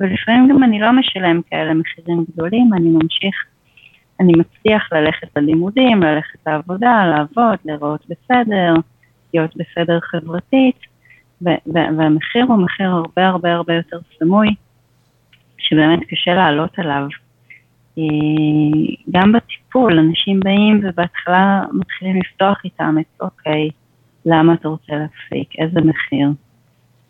ולפעמים 0.00 0.48
גם 0.48 0.64
אני 0.64 0.80
לא 0.80 0.92
משלם 0.92 1.40
כאלה 1.50 1.74
מחירים 1.74 2.24
גדולים, 2.32 2.70
אני 2.74 2.88
ממשיך, 2.88 3.44
אני 4.20 4.32
מצליח 4.32 4.92
ללכת 4.92 5.28
ללימודים, 5.36 6.02
ללכת 6.02 6.38
לעבודה, 6.46 7.06
לעבוד, 7.06 7.58
להיראות 7.64 8.06
בסדר, 8.08 8.74
להיות 9.34 9.56
בסדר 9.56 9.98
חברתית, 10.00 10.78
והמחיר 11.96 12.44
הוא 12.44 12.58
מחיר 12.58 12.90
הרבה 12.90 13.26
הרבה 13.26 13.52
הרבה 13.52 13.74
יותר 13.74 13.98
סמוי, 14.18 14.48
שבאמת 15.58 16.00
קשה 16.08 16.34
לעלות 16.34 16.78
עליו. 16.78 17.06
אה, 17.98 18.04
גם 19.10 19.32
בטיפול, 19.32 19.98
אנשים 19.98 20.40
באים 20.40 20.80
ובהתחלה 20.82 21.62
מתחילים 21.72 22.16
לפתוח 22.16 22.60
איתם 22.64 22.96
את 23.00 23.20
אוקיי, 23.20 23.70
למה 24.26 24.54
אתה 24.54 24.68
רוצה 24.68 24.92
להפסיק, 24.92 25.58
איזה 25.58 25.80
מחיר. 25.80 26.28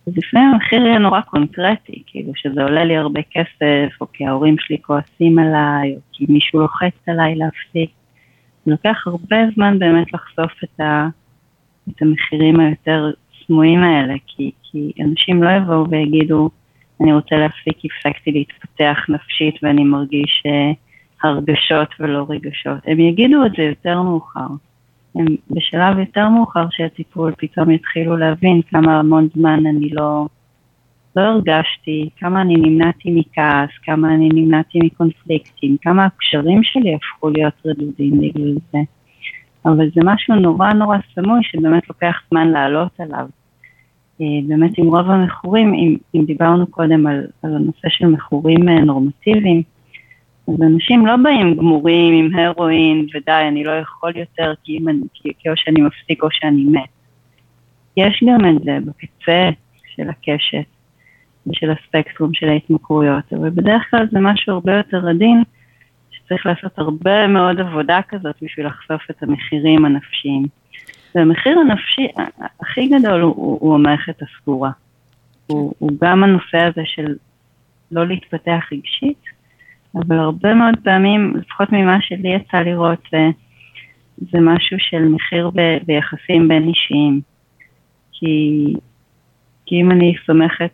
אז 0.07 0.13
לפעמים 0.17 0.49
המחיר 0.49 0.87
יהיה 0.87 0.99
נורא 0.99 1.21
קונקרטי, 1.21 2.03
כאילו 2.07 2.33
שזה 2.37 2.63
עולה 2.63 2.85
לי 2.85 2.97
הרבה 2.97 3.21
כסף, 3.23 4.01
או 4.01 4.07
כי 4.13 4.27
ההורים 4.27 4.57
שלי 4.59 4.79
כועסים 4.83 5.39
עליי, 5.39 5.95
או 5.95 6.01
כי 6.13 6.27
מישהו 6.29 6.61
לוחץ 6.61 6.95
עליי 7.07 7.35
להפסיק. 7.35 7.91
זה 8.65 8.73
לוקח 8.73 9.07
הרבה 9.07 9.37
זמן 9.55 9.79
באמת 9.79 10.13
לחשוף 10.13 10.53
את, 10.65 10.81
ה, 10.81 11.09
את 11.91 12.03
המחירים 12.03 12.61
היותר 12.61 13.11
סמויים 13.47 13.83
האלה, 13.83 14.15
כי, 14.27 14.51
כי 14.63 14.93
אנשים 15.03 15.43
לא 15.43 15.51
יבואו 15.51 15.91
ויגידו, 15.91 16.51
אני 17.01 17.13
רוצה 17.13 17.37
להפסיק, 17.37 17.79
הפסקתי 17.85 18.33
להתפתח 18.33 18.99
נפשית 19.09 19.55
ואני 19.63 19.85
מרגיש 19.85 20.43
uh, 20.47 20.77
הרגשות 21.23 21.89
ולא 22.01 22.27
רגשות. 22.29 22.79
הם 22.87 23.01
יגידו 23.01 23.47
את 23.47 23.53
זה 23.57 23.63
יותר 23.63 24.03
מאוחר. 24.03 24.47
הם 25.17 25.27
בשלב 25.51 25.99
יותר 25.99 26.29
מאוחר 26.29 26.67
של 26.71 26.85
הטיפול 26.85 27.33
פתאום 27.39 27.71
יתחילו 27.71 28.17
להבין 28.17 28.61
כמה 28.63 28.99
המון 28.99 29.29
זמן 29.35 29.67
אני 29.67 29.89
לא, 29.89 30.27
לא 31.17 31.23
הרגשתי, 31.23 32.09
כמה 32.17 32.41
אני 32.41 32.55
נמנעתי 32.57 33.11
מכעס, 33.11 33.71
כמה 33.83 34.15
אני 34.15 34.29
נמנעתי 34.33 34.79
מקונפליקטים, 34.83 35.77
כמה 35.83 36.05
הקשרים 36.05 36.63
שלי 36.63 36.95
הפכו 36.95 37.31
להיות 37.31 37.55
רדודים 37.67 38.21
בגלל 38.21 38.55
זה. 38.73 38.79
אבל 39.67 39.91
זה 39.95 40.01
משהו 40.05 40.35
נורא 40.35 40.73
נורא 40.73 40.97
סמוי 41.15 41.41
שבאמת 41.43 41.89
לוקח 41.89 42.23
זמן 42.31 42.49
לעלות 42.49 43.01
עליו. 43.01 43.27
אה, 44.21 44.27
באמת 44.49 44.79
עם 44.79 44.87
רוב 44.87 45.11
המכורים, 45.11 45.75
אם, 45.75 45.97
אם 46.15 46.25
דיברנו 46.25 46.67
קודם 46.67 47.07
על, 47.07 47.27
על 47.43 47.55
הנושא 47.57 47.89
של 47.89 48.07
מכורים 48.07 48.69
אה, 48.69 48.81
נורמטיביים, 48.81 49.63
אז 50.49 50.63
אנשים 50.63 51.07
לא 51.07 51.17
באים 51.17 51.57
גמורים 51.57 52.15
עם 52.15 52.39
הרואין 52.39 53.07
ודי, 53.15 53.45
אני 53.49 53.65
לא 53.65 53.71
יכול 53.71 54.17
יותר 54.17 54.53
כי, 54.65 54.79
אני, 54.89 55.01
כי, 55.15 55.33
כי 55.39 55.51
או 55.51 55.55
שאני 55.57 55.81
מפסיק 55.81 56.23
או 56.23 56.29
שאני 56.31 56.65
מת. 56.65 56.89
יש 57.97 58.25
גם 58.27 58.57
את 58.57 58.63
זה 58.65 58.79
בקצה 58.85 59.51
של 59.95 60.09
הקשת 60.09 60.67
ושל 61.47 61.71
הספקטרום 61.71 62.35
של 62.35 62.49
ההתמכרויות, 62.49 63.33
אבל 63.33 63.51
בדרך 63.51 63.83
כלל 63.91 64.07
זה 64.13 64.21
משהו 64.21 64.53
הרבה 64.53 64.77
יותר 64.77 65.09
עדין, 65.09 65.43
שצריך 66.11 66.47
לעשות 66.47 66.79
הרבה 66.79 67.27
מאוד 67.27 67.61
עבודה 67.61 68.01
כזאת 68.09 68.37
בשביל 68.43 68.67
לחשוף 68.67 69.11
את 69.11 69.23
המחירים 69.23 69.85
הנפשיים. 69.85 70.47
והמחיר 71.15 71.59
הנפשי 71.59 72.09
הכי 72.61 72.89
גדול 72.89 73.21
הוא, 73.21 73.59
הוא 73.61 73.75
המערכת 73.75 74.23
הסגורה. 74.23 74.71
הוא, 75.47 75.75
הוא 75.79 75.91
גם 76.01 76.25
הנושא 76.25 76.59
הזה 76.59 76.83
של 76.85 77.15
לא 77.91 78.07
להתפתח 78.07 78.61
רגשית, 78.73 79.36
אבל 79.97 80.19
הרבה 80.19 80.55
מאוד 80.55 80.75
פעמים, 80.85 81.37
לפחות 81.37 81.73
ממה 81.73 81.99
שלי 82.01 82.29
יצא 82.29 82.57
לראות, 82.57 82.99
זה, 83.13 83.29
זה 84.19 84.39
משהו 84.41 84.77
של 84.81 85.09
מחיר 85.09 85.51
ב, 85.55 85.77
ביחסים 85.87 86.49
בין 86.49 86.69
אישיים. 86.69 87.21
כי, 88.13 88.75
כי 89.67 89.81
אם 89.81 89.91
אני 89.91 90.15
סומכת 90.27 90.71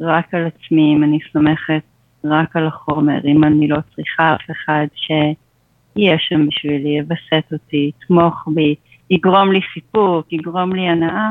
רק 0.00 0.34
על 0.34 0.46
עצמי, 0.46 0.94
אם 0.96 1.04
אני 1.04 1.18
סומכת 1.32 1.82
רק 2.24 2.56
על 2.56 2.66
החומר, 2.66 3.18
אם 3.24 3.44
אני 3.44 3.68
לא 3.68 3.78
צריכה 3.94 4.34
אף 4.34 4.50
אחד 4.50 4.86
שיהיה 4.94 6.18
שם 6.18 6.46
בשבילי, 6.46 6.98
יווסת 6.98 7.52
אותי, 7.52 7.90
יתמוך 7.96 8.48
בי, 8.54 8.74
יגרום 9.10 9.52
לי 9.52 9.60
סיפוק, 9.74 10.32
יגרום 10.32 10.72
לי 10.72 10.88
הנאה, 10.88 11.30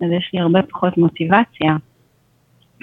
אז 0.00 0.08
יש 0.18 0.30
לי 0.32 0.40
הרבה 0.40 0.62
פחות 0.62 0.98
מוטיבציה. 0.98 1.76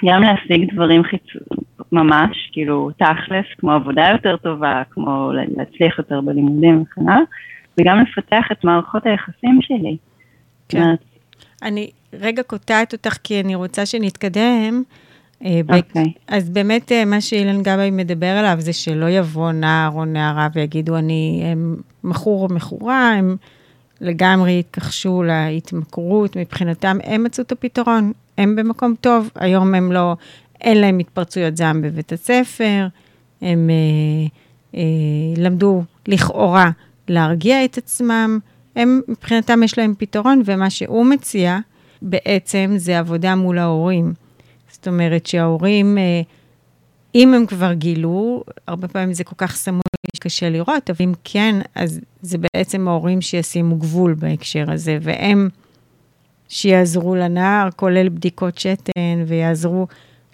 גם 0.04 0.22
להשיג 0.22 0.74
דברים 0.74 1.02
חיצוניים, 1.02 1.65
ממש, 1.92 2.50
כאילו 2.52 2.90
תכלס, 2.96 3.46
כמו 3.58 3.72
עבודה 3.72 4.08
יותר 4.12 4.36
טובה, 4.36 4.82
כמו 4.90 5.32
להצליח 5.56 5.98
יותר 5.98 6.20
בלימודים 6.20 6.82
וכן 6.82 7.08
הלאה, 7.08 7.22
וגם 7.80 7.98
לפתח 8.00 8.44
את 8.52 8.64
מערכות 8.64 9.06
היחסים 9.06 9.58
שלי. 9.62 9.96
כן. 10.68 10.94
אני 11.62 11.90
רגע 12.12 12.42
קוטעת 12.42 12.92
אותך 12.92 13.16
כי 13.24 13.40
אני 13.40 13.54
רוצה 13.54 13.86
שנתקדם. 13.86 14.82
אה, 15.44 15.60
אוקיי. 15.68 16.04
Okay. 16.04 16.08
אז 16.28 16.50
באמת 16.50 16.92
אה, 16.92 17.04
מה 17.04 17.20
שאילן 17.20 17.62
גבאי 17.62 17.90
מדבר 17.90 18.26
עליו 18.26 18.56
זה 18.58 18.72
שלא 18.72 19.08
יבוא 19.08 19.52
נער 19.52 19.90
או 19.94 20.04
נערה 20.04 20.48
ויגידו 20.54 20.96
אני 20.96 21.54
מכור 22.04 22.42
או 22.42 22.54
מכורה, 22.54 23.12
הם 23.12 23.36
לגמרי 24.00 24.58
התכחשו 24.58 25.22
להתמכרות, 25.22 26.36
מבחינתם 26.36 26.98
הם 27.04 27.24
מצאו 27.24 27.44
את 27.44 27.52
הפתרון, 27.52 28.12
הם 28.38 28.56
במקום 28.56 28.94
טוב, 29.00 29.30
היום 29.34 29.74
הם 29.74 29.92
לא, 29.92 30.16
אין 30.66 30.80
להם 30.80 30.98
התפרצויות 30.98 31.56
זעם 31.56 31.82
בבית 31.82 32.12
הספר, 32.12 32.86
הם 33.42 33.70
אה, 33.70 34.26
אה, 34.78 34.82
למדו 35.36 35.82
לכאורה 36.08 36.70
להרגיע 37.08 37.64
את 37.64 37.78
עצמם, 37.78 38.38
הם, 38.76 39.00
מבחינתם 39.08 39.62
יש 39.62 39.78
להם 39.78 39.94
פתרון, 39.98 40.42
ומה 40.44 40.70
שהוא 40.70 41.06
מציע 41.06 41.58
בעצם 42.02 42.74
זה 42.76 42.98
עבודה 42.98 43.34
מול 43.34 43.58
ההורים. 43.58 44.12
זאת 44.70 44.88
אומרת 44.88 45.26
שההורים, 45.26 45.98
אה, 45.98 46.22
אם 47.14 47.34
הם 47.34 47.46
כבר 47.46 47.72
גילו, 47.72 48.44
הרבה 48.66 48.88
פעמים 48.88 49.12
זה 49.12 49.24
כל 49.24 49.34
כך 49.38 49.56
סמוי 49.56 49.80
שקשה 50.16 50.50
לראות, 50.50 50.90
אבל 50.90 50.98
אם 51.00 51.12
כן, 51.24 51.54
אז 51.74 52.00
זה 52.22 52.38
בעצם 52.38 52.88
ההורים 52.88 53.20
שישימו 53.20 53.76
גבול 53.76 54.14
בהקשר 54.14 54.70
הזה, 54.70 54.98
והם 55.02 55.48
שיעזרו 56.48 57.14
לנער, 57.14 57.68
כולל 57.76 58.08
בדיקות 58.08 58.58
שתן, 58.58 59.24
ויעזרו 59.26 59.86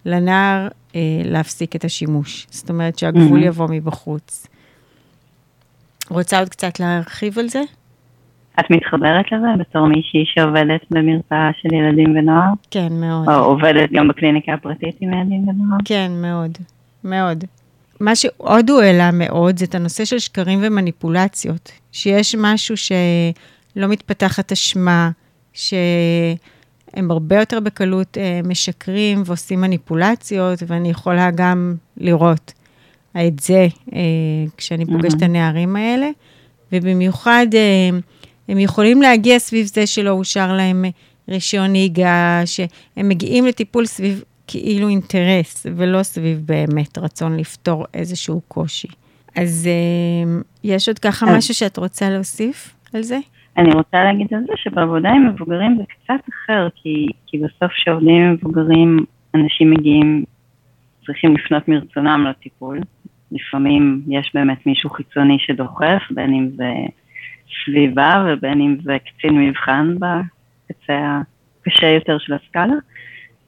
לנער 0.06 0.68
אה, 0.94 1.00
להפסיק 1.24 1.76
את 1.76 1.84
השימוש. 1.84 2.46
זאת 2.50 2.70
אומרת 2.70 2.98
שהגבול 2.98 3.42
mm-hmm. 3.42 3.46
יבוא 3.46 3.66
מבחוץ. 3.70 4.46
רוצה 6.10 6.38
עוד 6.38 6.48
קצת 6.48 6.80
להרחיב 6.80 7.38
על 7.38 7.48
זה? 7.48 7.62
את 8.60 8.70
מתחברת 8.70 9.32
לזה 9.32 9.46
בתור 9.58 9.86
מישהי 9.86 10.24
שעובדת 10.26 10.80
במרפאה 10.90 11.50
של 11.62 11.74
ילדים 11.74 12.16
ונוער? 12.16 12.52
כן, 12.70 12.88
מאוד. 12.90 13.28
או 13.28 13.34
עובדת 13.34 13.90
גם 13.92 14.08
בקליניקה 14.08 14.52
הפרטית 14.52 14.96
עם 15.00 15.12
ילדים 15.12 15.48
ונוער? 15.48 15.78
כן, 15.84 16.10
מאוד, 16.14 16.58
מאוד. 17.04 17.44
מה 18.00 18.16
שעוד 18.16 18.70
הוא 18.70 18.80
העלה 18.80 19.10
מאוד 19.12 19.58
זה 19.58 19.64
את 19.64 19.74
הנושא 19.74 20.04
של 20.04 20.18
שקרים 20.18 20.58
ומניפולציות. 20.62 21.72
שיש 21.92 22.36
משהו 22.38 22.76
שלא 22.76 23.88
מתפתחת 23.88 24.52
אשמה, 24.52 25.10
שהם 26.94 27.10
הרבה 27.10 27.40
יותר 27.40 27.60
בקלות 27.60 28.18
אה, 28.18 28.40
משקרים 28.44 29.22
ועושים 29.26 29.60
מניפולציות, 29.60 30.62
ואני 30.66 30.90
יכולה 30.90 31.30
גם 31.30 31.74
לראות 31.96 32.52
את 33.26 33.38
זה 33.40 33.68
אה, 33.92 33.98
כשאני 34.56 34.86
פוגשת 34.86 35.16
את 35.16 35.22
הנערים 35.22 35.76
האלה. 35.76 36.10
ובמיוחד, 36.72 37.46
אה, 37.54 37.98
הם 38.48 38.58
יכולים 38.58 39.02
להגיע 39.02 39.38
סביב 39.38 39.66
זה 39.66 39.86
שלא 39.86 40.10
אושר 40.10 40.52
להם 40.52 40.84
רישיון 41.28 41.70
נהיגה, 41.72 42.42
שהם 42.44 43.08
מגיעים 43.08 43.46
לטיפול 43.46 43.86
סביב 43.86 44.22
כאילו 44.46 44.88
אינטרס, 44.88 45.66
ולא 45.76 46.02
סביב 46.02 46.40
באמת 46.44 46.98
רצון 46.98 47.36
לפתור 47.36 47.84
איזשהו 47.94 48.40
קושי. 48.48 48.88
אז 49.36 49.68
יש 50.64 50.88
עוד 50.88 50.98
ככה. 50.98 51.26
משהו 51.36 51.54
שאת 51.54 51.76
רוצה 51.76 52.10
להוסיף 52.10 52.74
על 52.92 53.02
זה? 53.02 53.18
אני 53.56 53.72
רוצה 53.72 54.04
להגיד 54.04 54.34
על 54.34 54.40
זה 54.40 54.52
שבעבודה 54.56 55.10
עם 55.10 55.26
מבוגרים 55.26 55.76
זה 55.76 55.82
קצת 55.88 56.28
אחר, 56.28 56.68
כי, 56.74 57.06
כי 57.26 57.38
בסוף 57.38 57.72
כשעובדים 57.72 58.22
עם 58.22 58.32
מבוגרים, 58.32 59.04
אנשים 59.34 59.70
מגיעים, 59.70 60.24
צריכים 61.06 61.36
לפנות 61.36 61.68
מרצונם 61.68 62.26
לטיפול. 62.30 62.80
לפעמים 63.32 64.02
יש 64.08 64.30
באמת 64.34 64.66
מישהו 64.66 64.90
חיצוני 64.90 65.38
שדוחף, 65.38 66.02
בין 66.10 66.34
אם 66.34 66.48
זה 66.56 66.72
סביבה 67.64 68.24
ובין 68.28 68.60
אם 68.60 68.76
זה 68.82 68.96
קצין 68.98 69.48
מבחן 69.48 69.94
בקצה 69.98 71.20
הקשה 71.60 71.86
יותר 71.86 72.18
של 72.18 72.34
הסקאלה. 72.34 72.74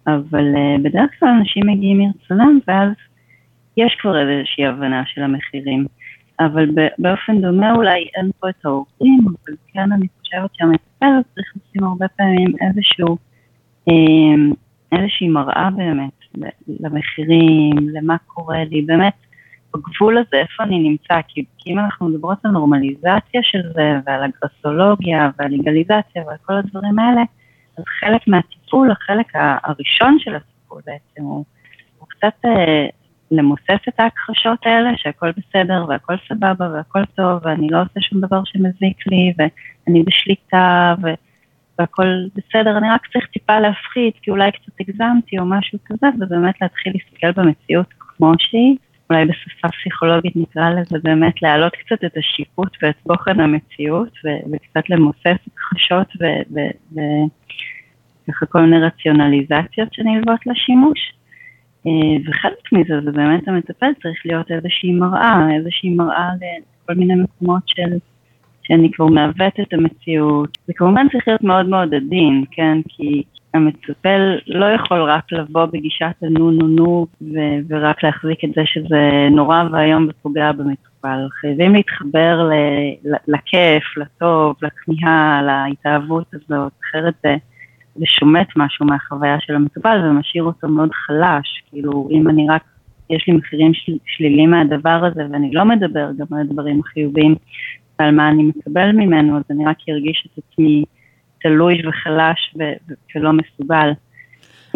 אבל 0.06 0.54
uh, 0.54 0.82
בדרך 0.82 1.10
כלל 1.20 1.28
אנשים 1.28 1.62
מגיעים 1.66 1.98
מרצונם, 1.98 2.58
ואז 2.68 2.88
יש 3.76 3.96
כבר 4.00 4.18
איזושהי 4.18 4.66
הבנה 4.66 5.02
של 5.06 5.22
המחירים. 5.22 5.86
אבל 6.40 6.70
באופן 6.98 7.40
דומה 7.40 7.72
אולי 7.72 8.08
אין 8.16 8.30
פה 8.40 8.48
את 8.48 8.64
ההורים, 8.64 9.20
אבל 9.26 9.54
כן 9.72 9.92
אני 9.92 10.06
חושבת 10.20 10.50
שהמטפל 10.54 11.30
צריך 11.34 11.52
לשים 11.56 11.84
הרבה 11.84 12.08
פעמים 12.08 12.52
איזשהו, 12.60 13.16
אה, 13.88 14.54
איזושהי 14.98 15.28
מראה 15.28 15.68
באמת 15.76 16.12
למחירים, 16.80 17.88
למה 17.92 18.16
קורה 18.26 18.64
לי, 18.64 18.82
באמת 18.82 19.14
בגבול 19.74 20.18
הזה, 20.18 20.36
איפה 20.36 20.62
אני 20.62 20.78
נמצא, 20.78 21.20
כי, 21.28 21.44
כי 21.58 21.70
אם 21.72 21.78
אנחנו 21.78 22.08
מדברות 22.08 22.38
על 22.44 22.50
נורמליזציה 22.50 23.40
של 23.42 23.62
זה, 23.74 23.92
ועל 24.06 24.20
אגרסולוגיה, 24.24 25.30
ועל 25.38 25.52
לגליזציה, 25.52 26.22
ועל 26.26 26.36
כל 26.42 26.52
הדברים 26.52 26.98
האלה, 26.98 27.22
אז 27.78 27.84
חלק 28.00 28.28
מהטיפול, 28.28 28.90
החלק 28.90 29.26
הראשון 29.34 30.16
של 30.18 30.34
הטיפול 30.34 30.80
בעצם, 30.86 31.22
הוא, 31.22 31.44
הוא 31.98 32.08
קצת 32.08 32.44
אה, 32.44 32.86
למוסס 33.36 33.88
את 33.88 34.00
ההכחשות 34.00 34.58
האלה, 34.66 34.90
שהכל 34.96 35.30
בסדר 35.30 35.84
והכל 35.88 36.14
סבבה 36.28 36.68
והכל 36.74 37.04
טוב, 37.04 37.40
ואני 37.44 37.68
לא 37.70 37.82
עושה 37.82 38.00
שום 38.00 38.20
דבר 38.20 38.40
שמזיק 38.44 39.06
לי, 39.06 39.32
ואני 39.38 40.02
בשליטה, 40.02 40.94
ו, 41.02 41.08
והכל 41.78 42.06
בסדר, 42.34 42.78
אני 42.78 42.90
רק 42.90 43.06
צריך 43.12 43.26
טיפה 43.26 43.60
להפחית, 43.60 44.14
כי 44.22 44.30
אולי 44.30 44.52
קצת 44.52 44.72
הגזמתי 44.80 45.38
או 45.38 45.44
משהו 45.44 45.78
כזה, 45.86 46.06
ובאמת 46.20 46.54
להתחיל 46.62 46.92
להסתכל 46.92 47.42
במציאות 47.42 47.86
כמו 47.98 48.32
שהיא. 48.38 48.76
אולי 49.10 49.24
בשפה 49.24 49.68
פסיכולוגית 49.68 50.36
נקרא 50.36 50.70
לזה 50.70 50.98
באמת 51.02 51.42
להעלות 51.42 51.72
קצת 51.76 52.04
את 52.04 52.16
השיפוט 52.16 52.76
ואת 52.82 52.94
בוחן 53.06 53.40
המציאות 53.40 54.08
ו- 54.24 54.52
וקצת 54.52 54.90
למוסס 54.90 55.38
הכחשות 55.46 56.06
ו- 56.20 56.54
ו- 56.54 56.96
ו- 56.96 58.46
כל 58.48 58.60
מיני 58.60 58.80
רציונליזציות 58.80 59.88
שנלוות 59.92 60.46
לשימוש. 60.46 61.12
אה, 61.86 62.16
וחלק 62.26 62.72
מזה 62.72 63.00
זה 63.04 63.12
באמת 63.12 63.48
המטפל 63.48 63.90
צריך 64.02 64.18
להיות 64.24 64.50
איזושהי 64.50 64.92
מראה, 64.92 65.54
איזושהי 65.56 65.90
מראה 65.90 66.28
לכל 66.36 66.94
מיני 66.94 67.14
מקומות 67.14 67.62
של, 67.66 67.96
שאני 68.62 68.90
כבר 68.92 69.06
מעוות 69.06 69.60
את 69.62 69.72
המציאות. 69.72 70.58
זה 70.66 70.72
כמובן 70.76 71.06
צריך 71.12 71.28
להיות 71.28 71.42
מאוד 71.42 71.68
מאוד 71.68 71.94
עדין, 71.94 72.44
כן? 72.50 72.78
כי 72.88 73.22
המטפל 73.54 74.38
לא 74.46 74.66
יכול 74.66 75.02
רק 75.02 75.32
לבוא 75.32 75.64
בגישת 75.64 76.14
הנו 76.22 76.50
נו 76.50 76.68
נו 76.68 77.06
ו- 77.22 77.58
ורק 77.68 78.04
להחזיק 78.04 78.44
את 78.44 78.50
זה 78.56 78.62
שזה 78.64 79.28
נורא 79.30 79.64
ואיום 79.72 80.06
ופוגע 80.10 80.52
במטופל. 80.52 81.26
חייבים 81.40 81.74
להתחבר 81.74 82.48
ל- 82.48 83.14
לכיף, 83.28 83.96
לטוב, 83.96 84.56
לכמיהה, 84.62 85.42
להתאהבות 85.42 86.34
הזאת, 86.34 86.72
אחרת 86.82 87.14
זה... 87.22 87.36
זה 87.96 88.06
שומט 88.06 88.48
משהו 88.56 88.86
מהחוויה 88.86 89.36
של 89.40 89.54
המטופל 89.54 90.00
ומשאיר 90.04 90.42
אותו 90.42 90.68
מאוד 90.68 90.92
חלש, 90.92 91.62
כאילו 91.70 92.08
אם 92.10 92.28
אני 92.28 92.46
רק, 92.48 92.62
יש 93.10 93.24
לי 93.28 93.34
מחירים 93.34 93.74
של, 93.74 93.92
שליליים 94.06 94.50
מהדבר 94.50 95.04
הזה 95.04 95.22
ואני 95.30 95.50
לא 95.52 95.64
מדבר 95.64 96.10
גם 96.18 96.26
על 96.32 96.40
הדברים 96.40 96.80
החיוביים 96.80 97.34
ועל 97.98 98.14
מה 98.14 98.28
אני 98.28 98.42
מקבל 98.42 98.92
ממנו, 98.92 99.36
אז 99.36 99.42
אני 99.50 99.66
רק 99.66 99.76
ארגיש 99.88 100.26
את 100.26 100.38
עצמי 100.44 100.84
תלוי 101.42 101.82
וחלש 101.88 102.54
ו- 102.58 102.92
ולא 103.14 103.32
מסוגל. 103.32 103.90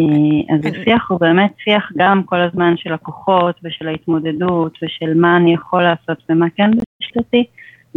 אה, 0.01 0.55
אז 0.55 0.65
השיח 0.65 1.11
הוא 1.11 1.19
באמת 1.19 1.51
שיח 1.63 1.91
גם 1.97 2.23
כל 2.23 2.41
הזמן 2.41 2.77
של 2.77 2.93
הכוחות 2.93 3.59
ושל 3.63 3.87
ההתמודדות 3.87 4.77
ושל 4.83 5.13
מה 5.13 5.37
אני 5.37 5.53
יכול 5.53 5.83
לעשות 5.83 6.23
ומה 6.29 6.45
כן 6.55 6.71
בשלטי, 7.01 7.45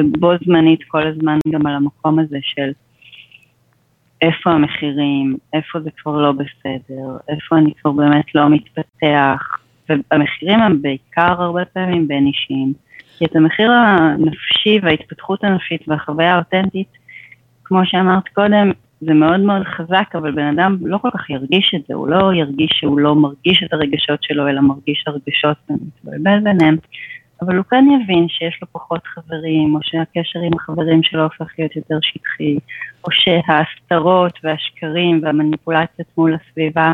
ובו 0.01 0.33
זמנית 0.45 0.81
כל 0.89 1.07
הזמן 1.07 1.39
גם 1.51 1.67
על 1.67 1.75
המקום 1.75 2.19
הזה 2.19 2.39
של 2.43 2.73
איפה 4.23 4.51
המחירים, 4.51 5.37
איפה 5.53 5.81
זה 5.81 5.91
כבר 6.03 6.23
לא 6.23 6.33
בסדר, 6.33 7.17
איפה 7.29 7.57
אני 7.57 7.73
כבר 7.81 7.91
באמת 7.91 8.35
לא 8.35 8.49
מתפתח, 8.49 9.59
והמחירים 9.89 10.61
הם 10.61 10.83
בעיקר 10.83 11.43
הרבה 11.43 11.65
פעמים 11.65 12.09
בין 12.09 12.27
אישיים, 12.27 12.73
כי 13.19 13.25
את 13.25 13.37
המחיר 13.37 13.73
הנפשי 13.73 14.81
וההתפתחות 14.83 15.45
הנפשית 15.45 15.89
והחוויה 15.89 16.35
האותנטית, 16.35 16.89
כמו 17.65 17.81
שאמרת 17.85 18.29
קודם, 18.29 18.73
זה 19.01 19.15
מאוד 19.15 19.41
מאוד 19.41 19.63
חזק, 19.65 20.11
אבל 20.15 20.33
בן 20.33 20.59
אדם 20.59 20.77
לא 20.81 20.99
כל 20.99 21.09
כך 21.15 21.31
ירגיש 21.31 21.75
את 21.77 21.81
זה, 21.89 21.95
הוא 21.95 22.09
לא 22.09 22.35
ירגיש 22.35 22.71
שהוא 22.73 22.99
לא 22.99 23.15
מרגיש 23.15 23.63
את 23.63 23.73
הרגשות 23.73 24.23
שלו, 24.23 24.49
אלא 24.49 24.61
מרגיש 24.61 25.05
הרגשות 25.07 25.57
ומתבלבל 25.71 26.41
ביניהם. 26.41 26.77
אבל 27.45 27.57
הוא 27.57 27.65
כן 27.71 27.85
יבין 27.95 28.27
שיש 28.29 28.59
לו 28.63 28.69
פחות 28.73 29.01
חברים, 29.07 29.75
או 29.75 29.81
שהקשר 29.83 30.39
עם 30.47 30.53
החברים 30.55 31.03
שלו 31.03 31.23
הופך 31.23 31.47
להיות 31.59 31.77
יותר 31.77 31.99
שטחי, 32.03 32.59
או 33.05 33.09
שההסתרות 33.11 34.39
והשקרים 34.45 35.21
והמניפולציות 35.23 36.09
מול 36.17 36.35
הסביבה 36.35 36.93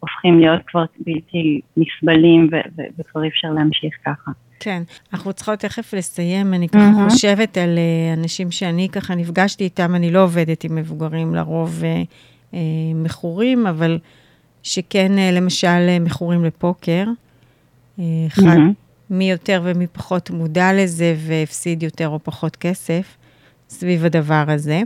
הופכים 0.00 0.40
להיות 0.40 0.60
כבר 0.66 0.84
בלתי 0.98 1.60
נסבלים 1.76 2.50
וכבר 2.98 3.22
אי 3.22 3.28
אפשר 3.28 3.48
להמשיך 3.48 3.94
ככה. 4.04 4.30
כן, 4.60 4.82
אנחנו 5.12 5.32
צריכות 5.32 5.58
תכף 5.58 5.94
לסיים, 5.94 6.54
אני 6.54 6.68
ככה 6.68 6.78
mm-hmm. 6.78 7.10
חושבת 7.10 7.58
על 7.58 7.78
אה, 7.78 8.14
אנשים 8.14 8.50
שאני 8.50 8.88
ככה 8.92 9.14
נפגשתי 9.14 9.64
איתם, 9.64 9.94
אני 9.94 10.10
לא 10.10 10.22
עובדת 10.22 10.64
עם 10.64 10.74
מבוגרים 10.74 11.34
לרוב 11.34 11.80
אה, 11.84 12.02
אה, 12.54 12.60
מכורים, 12.94 13.66
אבל 13.66 13.98
שכן 14.62 15.18
אה, 15.18 15.30
למשל 15.32 15.98
מכורים 16.00 16.44
לפוקר. 16.44 17.04
אה, 17.98 18.04
אחד, 18.26 18.42
mm-hmm. 18.42 18.85
מי 19.10 19.30
יותר 19.30 19.60
ומי 19.64 19.86
פחות 19.86 20.30
מודע 20.30 20.72
לזה 20.72 21.14
והפסיד 21.18 21.82
יותר 21.82 22.08
או 22.08 22.18
פחות 22.22 22.56
כסף 22.56 23.16
סביב 23.68 24.04
הדבר 24.04 24.44
הזה. 24.48 24.82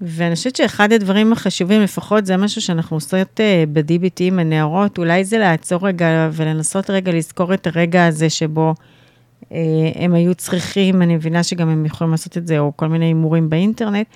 ואני 0.00 0.34
חושבת 0.34 0.56
שאחד 0.56 0.92
הדברים 0.92 1.32
החשובים, 1.32 1.80
לפחות 1.80 2.26
זה 2.26 2.36
משהו 2.36 2.60
שאנחנו 2.60 2.96
עושות 2.96 3.40
uh, 3.40 3.68
ב-DBT 3.72 4.20
עם 4.20 4.38
הנערות, 4.38 4.98
אולי 4.98 5.24
זה 5.24 5.38
לעצור 5.38 5.86
רגע 5.88 6.28
ולנסות 6.32 6.90
רגע 6.90 7.12
לזכור 7.12 7.54
את 7.54 7.66
הרגע 7.66 8.06
הזה 8.06 8.30
שבו 8.30 8.74
uh, 9.42 9.44
הם 9.94 10.14
היו 10.14 10.34
צריכים, 10.34 11.02
אני 11.02 11.16
מבינה 11.16 11.42
שגם 11.42 11.68
הם 11.68 11.86
יכולים 11.86 12.10
לעשות 12.10 12.38
את 12.38 12.46
זה, 12.46 12.58
או 12.58 12.72
כל 12.76 12.86
מיני 12.86 13.04
הימורים 13.04 13.50
באינטרנט. 13.50 14.06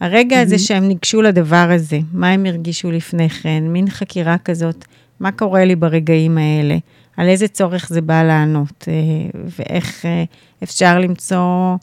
הרגע 0.00 0.36
mm-hmm. 0.36 0.44
הזה 0.44 0.58
שהם 0.58 0.88
ניגשו 0.88 1.22
לדבר 1.22 1.68
הזה, 1.70 1.98
מה 2.12 2.28
הם 2.30 2.46
הרגישו 2.46 2.90
לפני 2.90 3.28
כן, 3.28 3.64
מין 3.66 3.90
חקירה 3.90 4.38
כזאת, 4.38 4.84
מה 5.20 5.32
קורה 5.32 5.64
לי 5.64 5.76
ברגעים 5.76 6.38
האלה. 6.38 6.76
על 7.16 7.28
איזה 7.28 7.48
צורך 7.48 7.88
זה 7.88 8.00
בא 8.00 8.22
לענות, 8.22 8.88
אה, 8.88 9.40
ואיך 9.58 10.06
אה, 10.06 10.24
אפשר 10.62 10.98
למצוא 10.98 11.76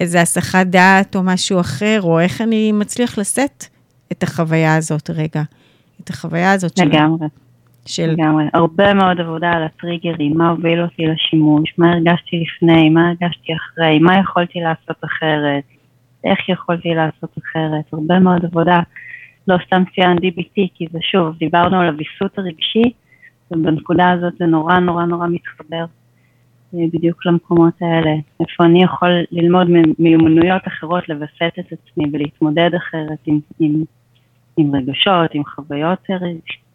איזה 0.00 0.20
הסחת 0.20 0.66
דעת 0.66 1.16
או 1.16 1.22
משהו 1.22 1.60
אחר, 1.60 1.98
או 2.02 2.20
איך 2.20 2.40
אני 2.40 2.72
מצליח 2.72 3.18
לשאת 3.18 3.64
את 4.12 4.22
החוויה 4.22 4.76
הזאת 4.76 5.10
רגע. 5.10 5.42
את 6.04 6.10
החוויה 6.10 6.52
הזאת 6.52 6.76
של... 6.76 6.84
לגמרי. 6.84 7.26
של... 7.86 8.06
לגמרי. 8.06 8.44
הרבה 8.54 8.94
מאוד 8.94 9.20
עבודה 9.20 9.50
על 9.50 9.62
הטריגרים, 9.64 10.38
מה 10.38 10.48
הוביל 10.50 10.82
אותי 10.82 11.06
לשימוש, 11.06 11.74
מה 11.78 11.92
הרגשתי 11.92 12.44
לפני, 12.44 12.88
מה 12.88 13.08
הרגשתי 13.08 13.52
אחרי, 13.56 13.98
מה 13.98 14.18
יכולתי 14.18 14.58
לעשות 14.60 15.04
אחרת, 15.04 15.64
איך 16.24 16.48
יכולתי 16.48 16.88
לעשות 16.88 17.38
אחרת. 17.38 17.84
הרבה 17.92 18.18
מאוד 18.18 18.44
עבודה. 18.44 18.80
לא 19.48 19.56
סתם 19.66 19.82
ציין 19.94 20.16
DBT, 20.16 20.68
כי 20.74 20.86
זה 20.92 20.98
שוב, 21.02 21.36
דיברנו 21.38 21.80
על 21.80 21.86
הוויסות 21.86 22.38
הרגשי, 22.38 22.92
ובנקודה 23.50 24.10
הזאת 24.10 24.32
זה 24.38 24.46
נורא 24.46 24.78
נורא 24.78 25.04
נורא 25.04 25.26
מתחבר 25.28 25.84
אה, 26.74 26.78
בדיוק 26.92 27.26
למקומות 27.26 27.74
האלה. 27.80 28.10
איפה 28.40 28.64
אני 28.64 28.82
יכול 28.82 29.10
ללמוד 29.30 29.66
מיומנויות 29.98 30.62
אחרות, 30.66 31.08
לווסת 31.08 31.52
את 31.58 31.72
עצמי 31.72 32.04
ולהתמודד 32.12 32.70
אחרת 32.76 33.18
עם, 33.26 33.40
עם, 33.60 33.84
עם 34.56 34.74
רגשות, 34.74 35.30
עם 35.34 35.44
חוויות 35.44 36.06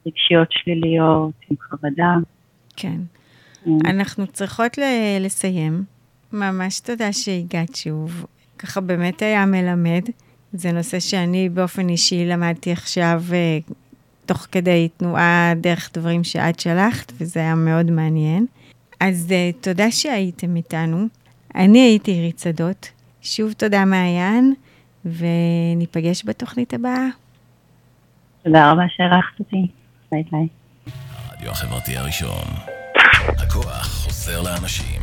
רגשיות 0.07 0.47
שליליות, 0.51 1.33
עם 1.49 1.57
חרדה. 1.61 2.15
כן. 2.75 2.97
אה. 3.67 3.71
אנחנו 3.85 4.27
צריכות 4.27 4.77
לסיים. 5.19 5.83
ממש 6.33 6.79
תודה 6.79 7.13
שהגעת 7.13 7.75
שוב. 7.75 8.25
ככה 8.59 8.81
באמת 8.81 9.21
היה 9.21 9.45
מלמד. 9.45 10.01
זה 10.53 10.71
נושא 10.71 10.99
שאני 10.99 11.49
באופן 11.49 11.89
אישי 11.89 12.25
למדתי 12.25 12.71
עכשיו 12.71 13.23
אה, 13.33 13.59
תוך 14.25 14.47
כדי 14.51 14.89
תנועה 14.97 15.53
דרך 15.55 15.89
דברים 15.93 16.23
שאת 16.23 16.59
שלחת, 16.59 17.11
וזה 17.17 17.39
היה 17.39 17.55
מאוד 17.55 17.91
מעניין. 17.91 18.45
אז 18.99 19.27
uh, 19.29 19.63
תודה 19.63 19.91
שהייתם 19.91 20.55
איתנו. 20.55 21.07
אני 21.55 21.79
הייתי 21.79 22.11
עירית 22.11 22.39
שדות. 22.39 22.91
שוב 23.21 23.53
תודה, 23.53 23.85
מעיין, 23.85 24.53
וניפגש 25.05 26.25
בתוכנית 26.25 26.73
הבאה. 26.73 27.07
תודה 28.43 28.71
רבה 28.71 28.83
שהערכת 28.89 29.39
אותי. 29.39 29.67
ביי 30.11 30.23
ביי. 30.31 30.47
הרדיו 31.13 31.51
החברתי 31.51 31.97
הראשון. 31.97 32.47
הכוח 33.27 33.87
חוזר 33.87 34.41
לאנשים. 34.41 35.01